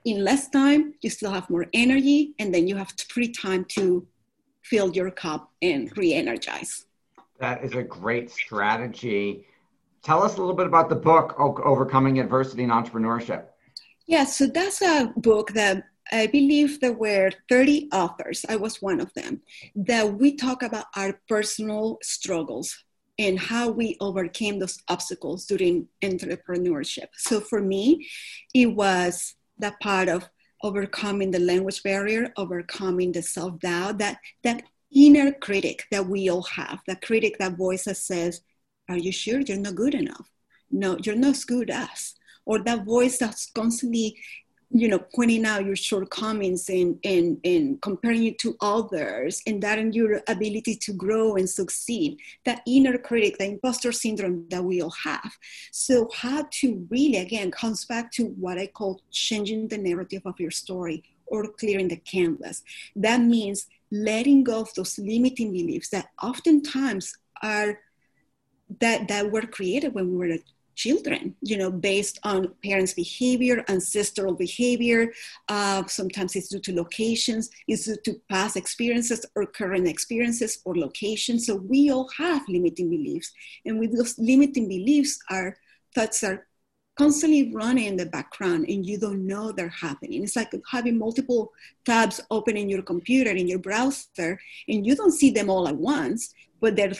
in 0.05 0.25
less 0.25 0.49
time. 0.49 0.95
You 1.03 1.11
still 1.11 1.31
have 1.31 1.49
more 1.49 1.67
energy, 1.73 2.35
and 2.39 2.53
then 2.55 2.67
you 2.67 2.77
have 2.77 2.93
free 3.09 3.31
time 3.31 3.65
to 3.77 4.07
fill 4.63 4.91
your 4.93 5.11
cup 5.11 5.53
and 5.63 5.97
re 5.97 6.13
energize. 6.13 6.87
That 7.39 7.65
is 7.65 7.75
a 7.75 7.83
great 7.83 8.31
strategy. 8.31 9.47
Tell 10.03 10.23
us 10.23 10.37
a 10.37 10.41
little 10.41 10.57
bit 10.57 10.67
about 10.67 10.89
the 10.89 10.97
book, 10.97 11.35
Overcoming 11.39 12.19
Adversity 12.19 12.65
in 12.65 12.71
Entrepreneurship. 12.71 13.45
Yeah, 14.07 14.25
so 14.25 14.47
that's 14.47 14.81
a 14.83 15.13
book 15.17 15.53
that 15.53 15.85
I 16.11 16.27
believe 16.27 16.81
there 16.81 16.95
were 16.95 17.31
30 17.49 17.91
authors, 17.93 18.45
I 18.49 18.57
was 18.57 18.81
one 18.81 19.01
of 19.01 19.13
them, 19.15 19.43
that 19.75 20.15
we 20.15 20.35
talk 20.35 20.63
about 20.63 20.87
our 20.97 21.21
personal 21.29 21.99
struggles, 22.03 22.85
and 23.19 23.39
how 23.39 23.69
we 23.69 23.97
overcame 24.01 24.59
those 24.59 24.79
obstacles 24.89 25.47
during 25.47 25.89
entrepreneurship. 26.03 27.09
So 27.17 27.41
for 27.41 27.61
me, 27.61 28.09
it 28.55 28.67
was 28.67 29.35
that 29.59 29.81
part 29.81 30.09
of 30.09 30.29
overcoming 30.63 31.31
the 31.31 31.41
language 31.41 31.83
barrier, 31.83 32.33
overcoming 32.37 33.13
the 33.13 33.23
self-doubt, 33.23 33.99
that 33.99 34.19
that 34.45 34.63
inner 34.95 35.33
critic 35.33 35.85
that 35.91 36.07
we 36.07 36.31
all 36.31 36.43
have, 36.43 36.81
that 36.87 37.03
critic, 37.03 37.37
that 37.39 37.57
voice 37.57 37.85
that 37.85 37.97
says, 37.97 38.41
Are 38.89 38.97
you 38.97 39.13
sure 39.13 39.41
you're 39.41 39.59
not 39.59 39.75
good 39.75 39.95
enough? 39.95 40.31
No, 40.71 40.99
you're 41.03 41.17
not 41.17 41.31
as 41.31 41.45
good 41.45 41.71
as. 41.71 42.15
Or 42.47 42.61
that 42.61 42.85
voice 42.85 43.19
that's 43.19 43.51
constantly 43.51 44.17
you 44.71 44.87
know 44.87 44.99
pointing 45.15 45.47
out 45.47 45.65
your 45.65 45.77
shortcomings 45.77 46.69
and 46.69 46.99
and 47.03 47.41
and 47.45 47.81
comparing 47.81 48.23
you 48.23 48.35
to 48.35 48.55
others 48.61 49.41
and 49.47 49.63
that 49.63 49.79
in 49.79 49.93
your 49.93 50.21
ability 50.29 50.77
to 50.77 50.93
grow 50.93 51.37
and 51.37 51.49
succeed 51.49 52.19
that 52.45 52.61
inner 52.67 52.99
critic 52.99 53.39
the 53.39 53.47
imposter 53.47 53.93
syndrome 53.93 54.45
that 54.51 54.63
we 54.63 54.83
all 54.83 54.95
have. 55.05 55.33
So 55.73 56.11
how 56.15 56.47
to 56.61 56.87
really 56.91 57.17
again 57.17 57.51
comes 57.51 57.85
back 57.87 58.13
to 58.13 58.27
what 58.27 58.59
i 58.59 58.67
call 58.67 59.01
changing 59.11 59.69
the 59.69 59.79
narrative 59.79 60.23
of 60.27 60.39
your 60.39 60.51
story 60.51 61.03
or 61.27 61.47
clearing 61.49 61.89
the 61.89 61.97
canvas. 61.97 62.63
That 62.97 63.21
means 63.21 63.67
letting 63.91 64.45
go 64.45 64.61
of 64.61 64.75
those 64.75 64.99
limiting 64.99 65.53
beliefs 65.53 65.89
that 65.91 66.09
oftentimes 66.23 67.17
are 67.43 67.81
that 68.81 69.09
that 69.09 69.31
were 69.31 69.43
created 69.43 69.95
when 69.95 70.11
we 70.11 70.17
were 70.17 70.39
children, 70.79 71.35
you 71.43 71.57
know, 71.59 71.71
based 71.71 72.21
on 72.23 72.55
parents' 72.65 72.95
behavior, 72.95 73.65
ancestral 73.69 74.35
behavior. 74.35 75.13
Uh, 75.49 75.83
sometimes 75.89 76.37
it's 76.37 76.49
due 76.49 76.61
to 76.61 76.75
locations, 76.75 77.51
it's 77.67 77.87
due 77.87 77.97
to 78.05 78.21
past 78.31 78.57
experiences 78.57 79.27
or 79.35 79.45
current 79.45 79.89
experiences 79.89 80.63
or 80.65 80.77
locations. 80.77 81.47
So 81.47 81.57
we 81.57 81.91
all 81.91 82.09
have 82.17 82.43
limiting 82.49 82.89
beliefs. 82.89 83.33
And 83.67 83.81
with 83.81 83.97
those 83.97 84.17
limiting 84.19 84.69
beliefs, 84.69 85.19
our 85.29 85.57
thoughts 85.95 86.23
are 86.23 86.47
constantly 86.97 87.53
running 87.53 87.87
in 87.87 87.97
the 87.97 88.07
background 88.07 88.67
and 88.69 88.87
you 88.87 88.99
don't 88.99 89.27
know 89.27 89.51
they're 89.51 89.69
happening. 89.69 90.23
It's 90.23 90.37
like 90.37 90.53
having 90.71 90.97
multiple 90.99 91.53
tabs 91.85 92.21
open 92.31 92.57
in 92.57 92.69
your 92.69 92.83
computer, 92.83 93.31
in 93.31 93.49
your 93.49 93.61
browser, 93.61 94.39
and 94.69 94.87
you 94.87 94.95
don't 94.95 95.19
see 95.21 95.31
them 95.31 95.51
all 95.51 95.67
at 95.69 95.77
once, 95.77 96.35
but 96.61 96.77
they're 96.77 96.95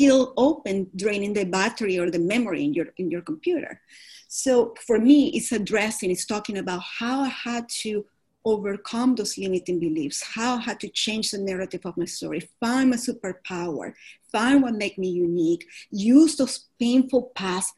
still 0.00 0.32
open, 0.38 0.90
draining 0.96 1.34
the 1.34 1.44
battery 1.44 1.98
or 1.98 2.10
the 2.10 2.18
memory 2.18 2.64
in 2.64 2.72
your 2.72 2.86
in 2.96 3.10
your 3.10 3.20
computer. 3.20 3.80
So 4.28 4.74
for 4.86 4.98
me, 4.98 5.28
it's 5.36 5.52
addressing, 5.52 6.10
it's 6.10 6.24
talking 6.24 6.56
about 6.56 6.82
how 6.98 7.20
I 7.20 7.28
had 7.28 7.68
to 7.82 8.06
overcome 8.46 9.14
those 9.14 9.36
limiting 9.36 9.78
beliefs, 9.78 10.22
how 10.22 10.56
I 10.56 10.60
had 10.60 10.80
to 10.80 10.88
change 10.88 11.30
the 11.30 11.38
narrative 11.38 11.82
of 11.84 11.98
my 11.98 12.06
story, 12.06 12.48
find 12.60 12.88
my 12.88 12.96
superpower, 12.96 13.92
find 14.32 14.62
what 14.62 14.74
make 14.74 14.96
me 14.96 15.10
unique, 15.10 15.66
use 15.90 16.36
those 16.36 16.68
painful 16.78 17.32
past 17.34 17.74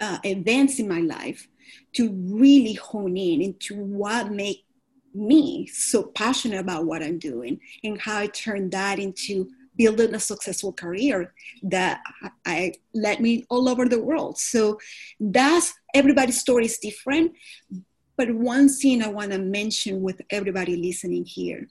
uh, 0.00 0.18
events 0.24 0.78
in 0.78 0.88
my 0.88 1.00
life 1.00 1.46
to 1.96 2.10
really 2.40 2.74
hone 2.74 3.18
in 3.18 3.42
into 3.42 3.74
what 3.74 4.32
make 4.32 4.64
me 5.12 5.66
so 5.66 6.04
passionate 6.04 6.60
about 6.60 6.86
what 6.86 7.02
I'm 7.02 7.18
doing 7.18 7.60
and 7.84 8.00
how 8.00 8.18
I 8.18 8.28
turn 8.28 8.70
that 8.70 8.98
into 8.98 9.50
building 9.78 10.14
a 10.14 10.20
successful 10.20 10.72
career 10.72 11.32
that 11.62 12.00
I 12.44 12.74
led 12.92 13.20
me 13.20 13.46
all 13.48 13.68
over 13.68 13.88
the 13.88 14.02
world. 14.02 14.36
So 14.38 14.78
that's 15.18 15.72
everybody's 15.94 16.40
story 16.40 16.66
is 16.66 16.78
different. 16.78 17.32
But 18.16 18.34
one 18.34 18.68
thing 18.68 19.02
I 19.02 19.08
want 19.08 19.30
to 19.30 19.38
mention 19.38 20.02
with 20.02 20.20
everybody 20.30 20.76
listening 20.76 21.24
here, 21.24 21.68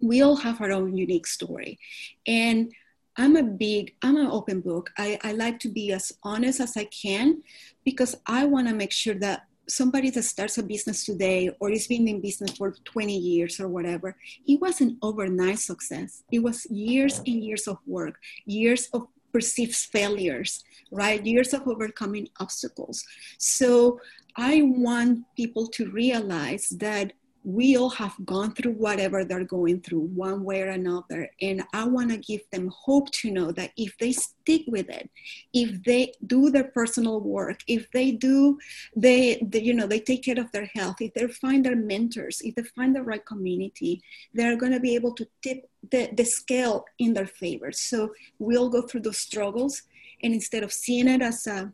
we 0.00 0.22
all 0.22 0.36
have 0.36 0.60
our 0.60 0.72
own 0.72 0.96
unique 0.96 1.26
story. 1.26 1.78
And 2.26 2.72
I'm 3.18 3.36
a 3.36 3.42
big, 3.42 3.94
I'm 4.02 4.16
an 4.16 4.26
open 4.26 4.60
book. 4.60 4.90
I, 4.98 5.18
I 5.22 5.32
like 5.32 5.58
to 5.60 5.68
be 5.68 5.92
as 5.92 6.12
honest 6.22 6.60
as 6.60 6.76
I 6.76 6.84
can 6.84 7.42
because 7.84 8.16
I 8.26 8.44
want 8.44 8.68
to 8.68 8.74
make 8.74 8.92
sure 8.92 9.14
that 9.20 9.45
somebody 9.68 10.10
that 10.10 10.22
starts 10.22 10.58
a 10.58 10.62
business 10.62 11.04
today 11.04 11.50
or 11.60 11.70
is 11.70 11.86
been 11.86 12.08
in 12.08 12.20
business 12.20 12.56
for 12.56 12.72
20 12.84 13.16
years 13.16 13.60
or 13.60 13.68
whatever, 13.68 14.16
it 14.46 14.60
wasn't 14.60 14.98
overnight 15.02 15.58
success. 15.58 16.22
It 16.30 16.42
was 16.42 16.66
years 16.70 17.18
and 17.18 17.42
years 17.42 17.66
of 17.66 17.78
work, 17.86 18.16
years 18.44 18.88
of 18.92 19.08
perceived 19.32 19.74
failures, 19.74 20.64
right? 20.90 21.24
Years 21.24 21.52
of 21.52 21.66
overcoming 21.68 22.28
obstacles. 22.40 23.04
So 23.38 24.00
I 24.36 24.62
want 24.62 25.24
people 25.36 25.66
to 25.68 25.90
realize 25.90 26.68
that 26.70 27.12
we 27.46 27.76
all 27.76 27.90
have 27.90 28.14
gone 28.24 28.52
through 28.52 28.72
whatever 28.72 29.24
they're 29.24 29.44
going 29.44 29.80
through 29.80 30.00
one 30.00 30.42
way 30.42 30.62
or 30.62 30.70
another. 30.70 31.30
And 31.40 31.62
i 31.72 31.84
want 31.84 32.10
to 32.10 32.18
give 32.18 32.42
them 32.50 32.72
hope 32.74 33.10
to 33.12 33.30
know 33.30 33.52
that 33.52 33.70
if 33.76 33.96
they 33.98 34.12
stick 34.12 34.62
with 34.66 34.88
it 34.90 35.08
if 35.52 35.82
they 35.84 36.12
do 36.26 36.50
their 36.50 36.64
personal 36.64 37.20
work 37.20 37.60
if 37.66 37.90
they 37.92 38.10
do 38.10 38.58
they, 38.96 39.40
they 39.42 39.60
you 39.60 39.74
know 39.74 39.86
they 39.86 40.00
take 40.00 40.24
care 40.24 40.40
of 40.40 40.50
their 40.52 40.68
health 40.74 40.96
if 41.00 41.14
they 41.14 41.26
find 41.28 41.64
their 41.64 41.76
mentors 41.76 42.40
if 42.42 42.54
they 42.56 42.62
find 42.62 42.94
the 42.94 43.02
right 43.02 43.24
community 43.24 44.02
they're 44.34 44.56
going 44.56 44.72
to 44.72 44.80
be 44.80 44.94
able 44.94 45.12
to 45.12 45.26
tip 45.42 45.68
the, 45.90 46.10
the 46.16 46.24
scale 46.24 46.84
in 46.98 47.14
their 47.14 47.26
favor. 47.26 47.72
So 47.72 48.12
we 48.38 48.56
all 48.56 48.68
go 48.68 48.82
through 48.82 49.02
those 49.02 49.18
struggles 49.18 49.82
and 50.22 50.32
instead 50.34 50.62
of 50.62 50.72
seeing 50.72 51.08
it 51.08 51.22
as 51.22 51.46
a 51.46 51.72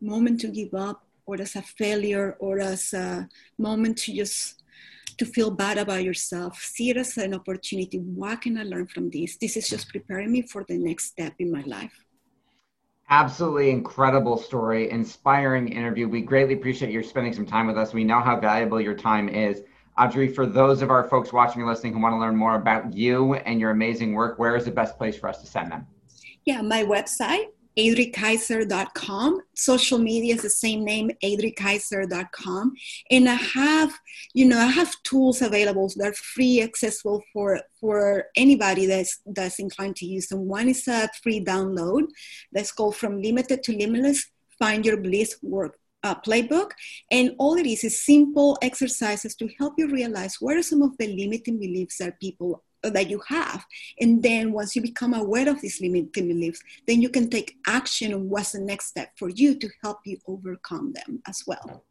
moment 0.00 0.40
to 0.40 0.48
give 0.48 0.74
up 0.74 1.04
or 1.26 1.40
as 1.40 1.56
a 1.56 1.62
failure 1.62 2.36
or 2.38 2.60
as 2.60 2.92
a 2.94 3.28
moment 3.58 3.98
to 3.98 4.14
just 4.14 4.62
to 5.18 5.26
feel 5.26 5.50
bad 5.50 5.78
about 5.78 6.04
yourself. 6.04 6.60
See 6.60 6.90
it 6.90 6.96
as 6.96 7.16
an 7.18 7.34
opportunity. 7.34 7.98
What 7.98 8.42
can 8.42 8.56
I 8.56 8.62
learn 8.62 8.86
from 8.86 9.10
this? 9.10 9.36
This 9.36 9.56
is 9.56 9.68
just 9.68 9.88
preparing 9.90 10.32
me 10.32 10.42
for 10.42 10.64
the 10.68 10.78
next 10.78 11.06
step 11.06 11.34
in 11.38 11.50
my 11.50 11.62
life. 11.66 12.04
Absolutely 13.10 13.70
incredible 13.70 14.36
story, 14.36 14.90
inspiring 14.90 15.68
interview. 15.68 16.08
We 16.08 16.20
greatly 16.20 16.54
appreciate 16.54 16.92
you 16.92 17.02
spending 17.02 17.32
some 17.32 17.46
time 17.46 17.66
with 17.66 17.78
us. 17.78 17.94
We 17.94 18.04
know 18.04 18.20
how 18.20 18.38
valuable 18.38 18.80
your 18.80 18.94
time 18.94 19.28
is. 19.28 19.62
Adri, 19.98 20.32
for 20.32 20.46
those 20.46 20.82
of 20.82 20.90
our 20.90 21.08
folks 21.08 21.32
watching 21.32 21.62
and 21.62 21.70
listening 21.70 21.94
who 21.94 22.00
want 22.00 22.12
to 22.12 22.18
learn 22.18 22.36
more 22.36 22.54
about 22.54 22.92
you 22.92 23.34
and 23.34 23.58
your 23.58 23.70
amazing 23.70 24.12
work, 24.12 24.38
where 24.38 24.54
is 24.54 24.66
the 24.66 24.70
best 24.70 24.96
place 24.96 25.18
for 25.18 25.28
us 25.28 25.40
to 25.40 25.46
send 25.46 25.72
them? 25.72 25.86
Yeah, 26.44 26.62
my 26.62 26.84
website, 26.84 27.46
adrikaiser.com. 27.78 29.40
Social 29.54 29.98
media 29.98 30.34
is 30.34 30.42
the 30.42 30.50
same 30.50 30.84
name, 30.84 31.10
adrikaiser.com. 31.22 32.74
And 33.10 33.28
I 33.28 33.34
have, 33.34 33.98
you 34.34 34.46
know, 34.46 34.58
I 34.58 34.66
have 34.66 34.94
tools 35.04 35.40
available 35.42 35.88
that 35.96 36.08
are 36.08 36.14
free, 36.14 36.60
accessible 36.60 37.22
for, 37.32 37.60
for 37.80 38.24
anybody 38.36 38.86
that's, 38.86 39.20
that's 39.26 39.60
inclined 39.60 39.96
to 39.96 40.06
use 40.06 40.26
them. 40.26 40.46
One 40.46 40.68
is 40.68 40.88
a 40.88 41.08
free 41.22 41.44
download 41.44 42.08
that's 42.52 42.72
called 42.72 42.96
From 42.96 43.22
Limited 43.22 43.62
to 43.64 43.76
Limitless 43.76 44.26
Find 44.58 44.84
Your 44.84 44.96
Bliss 44.96 45.36
work 45.42 45.78
uh, 46.02 46.14
playbook. 46.16 46.70
And 47.10 47.34
all 47.38 47.54
it 47.54 47.66
is 47.66 47.84
is 47.84 48.04
simple 48.04 48.58
exercises 48.62 49.34
to 49.36 49.48
help 49.58 49.74
you 49.78 49.88
realize 49.88 50.36
what 50.40 50.56
are 50.56 50.62
some 50.62 50.82
of 50.82 50.96
the 50.98 51.06
limiting 51.06 51.58
beliefs 51.58 51.98
that 51.98 52.20
people 52.20 52.64
that 52.82 53.10
you 53.10 53.20
have. 53.28 53.64
And 54.00 54.22
then 54.22 54.52
once 54.52 54.76
you 54.76 54.82
become 54.82 55.14
aware 55.14 55.48
of 55.48 55.60
these 55.60 55.80
limiting 55.80 56.28
beliefs, 56.28 56.62
then 56.86 57.02
you 57.02 57.08
can 57.08 57.28
take 57.28 57.56
action 57.66 58.14
on 58.14 58.28
what's 58.28 58.52
the 58.52 58.60
next 58.60 58.86
step 58.86 59.10
for 59.16 59.28
you 59.28 59.58
to 59.58 59.68
help 59.82 59.98
you 60.04 60.18
overcome 60.26 60.92
them 60.92 61.22
as 61.26 61.42
well. 61.46 61.84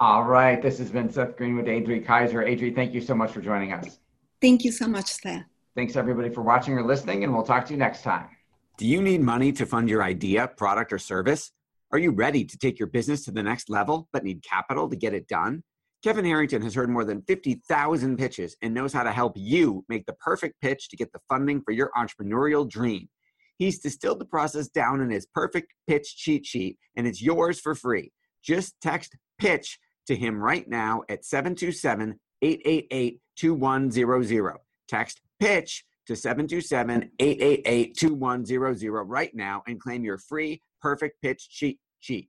All 0.00 0.24
right. 0.24 0.60
This 0.60 0.78
has 0.78 0.90
been 0.90 1.10
Seth 1.10 1.36
Green 1.36 1.56
with 1.56 1.66
Adri 1.66 2.04
Kaiser. 2.04 2.44
Adri, 2.44 2.74
thank 2.74 2.92
you 2.92 3.00
so 3.00 3.14
much 3.14 3.32
for 3.32 3.40
joining 3.40 3.72
us. 3.72 3.98
Thank 4.40 4.64
you 4.64 4.72
so 4.72 4.86
much, 4.86 5.06
Seth. 5.06 5.44
Thanks 5.76 5.96
everybody 5.96 6.28
for 6.28 6.42
watching 6.42 6.74
or 6.74 6.84
listening, 6.84 7.24
and 7.24 7.34
we'll 7.34 7.44
talk 7.44 7.66
to 7.66 7.72
you 7.72 7.78
next 7.78 8.02
time. 8.02 8.28
Do 8.76 8.86
you 8.86 9.00
need 9.00 9.20
money 9.20 9.52
to 9.52 9.66
fund 9.66 9.88
your 9.88 10.02
idea, 10.02 10.48
product, 10.48 10.92
or 10.92 10.98
service? 10.98 11.52
Are 11.92 11.98
you 11.98 12.10
ready 12.10 12.44
to 12.44 12.58
take 12.58 12.78
your 12.78 12.88
business 12.88 13.24
to 13.24 13.30
the 13.30 13.42
next 13.42 13.70
level 13.70 14.08
but 14.12 14.24
need 14.24 14.42
capital 14.42 14.88
to 14.88 14.96
get 14.96 15.14
it 15.14 15.28
done? 15.28 15.62
Kevin 16.04 16.26
Harrington 16.26 16.60
has 16.60 16.74
heard 16.74 16.90
more 16.90 17.06
than 17.06 17.22
50,000 17.22 18.18
pitches 18.18 18.58
and 18.60 18.74
knows 18.74 18.92
how 18.92 19.04
to 19.04 19.10
help 19.10 19.32
you 19.36 19.86
make 19.88 20.04
the 20.04 20.12
perfect 20.12 20.60
pitch 20.60 20.90
to 20.90 20.98
get 20.98 21.10
the 21.14 21.20
funding 21.30 21.62
for 21.62 21.72
your 21.72 21.90
entrepreneurial 21.96 22.68
dream. 22.68 23.08
He's 23.56 23.78
distilled 23.78 24.18
the 24.18 24.26
process 24.26 24.68
down 24.68 25.00
in 25.00 25.08
his 25.08 25.24
perfect 25.24 25.72
pitch 25.88 26.14
cheat 26.14 26.44
sheet, 26.44 26.76
and 26.94 27.06
it's 27.06 27.22
yours 27.22 27.58
for 27.58 27.74
free. 27.74 28.12
Just 28.42 28.78
text 28.82 29.16
pitch 29.38 29.78
to 30.06 30.14
him 30.14 30.38
right 30.38 30.68
now 30.68 31.04
at 31.08 31.24
727 31.24 32.20
888 32.42 33.20
2100. 33.38 34.56
Text 34.86 35.22
pitch 35.40 35.86
to 36.06 36.16
727 36.16 37.12
888 37.18 37.96
2100 37.96 39.04
right 39.04 39.34
now 39.34 39.62
and 39.66 39.80
claim 39.80 40.04
your 40.04 40.18
free 40.18 40.60
perfect 40.82 41.22
pitch 41.22 41.48
cheat 41.48 41.78
sheet. 42.00 42.28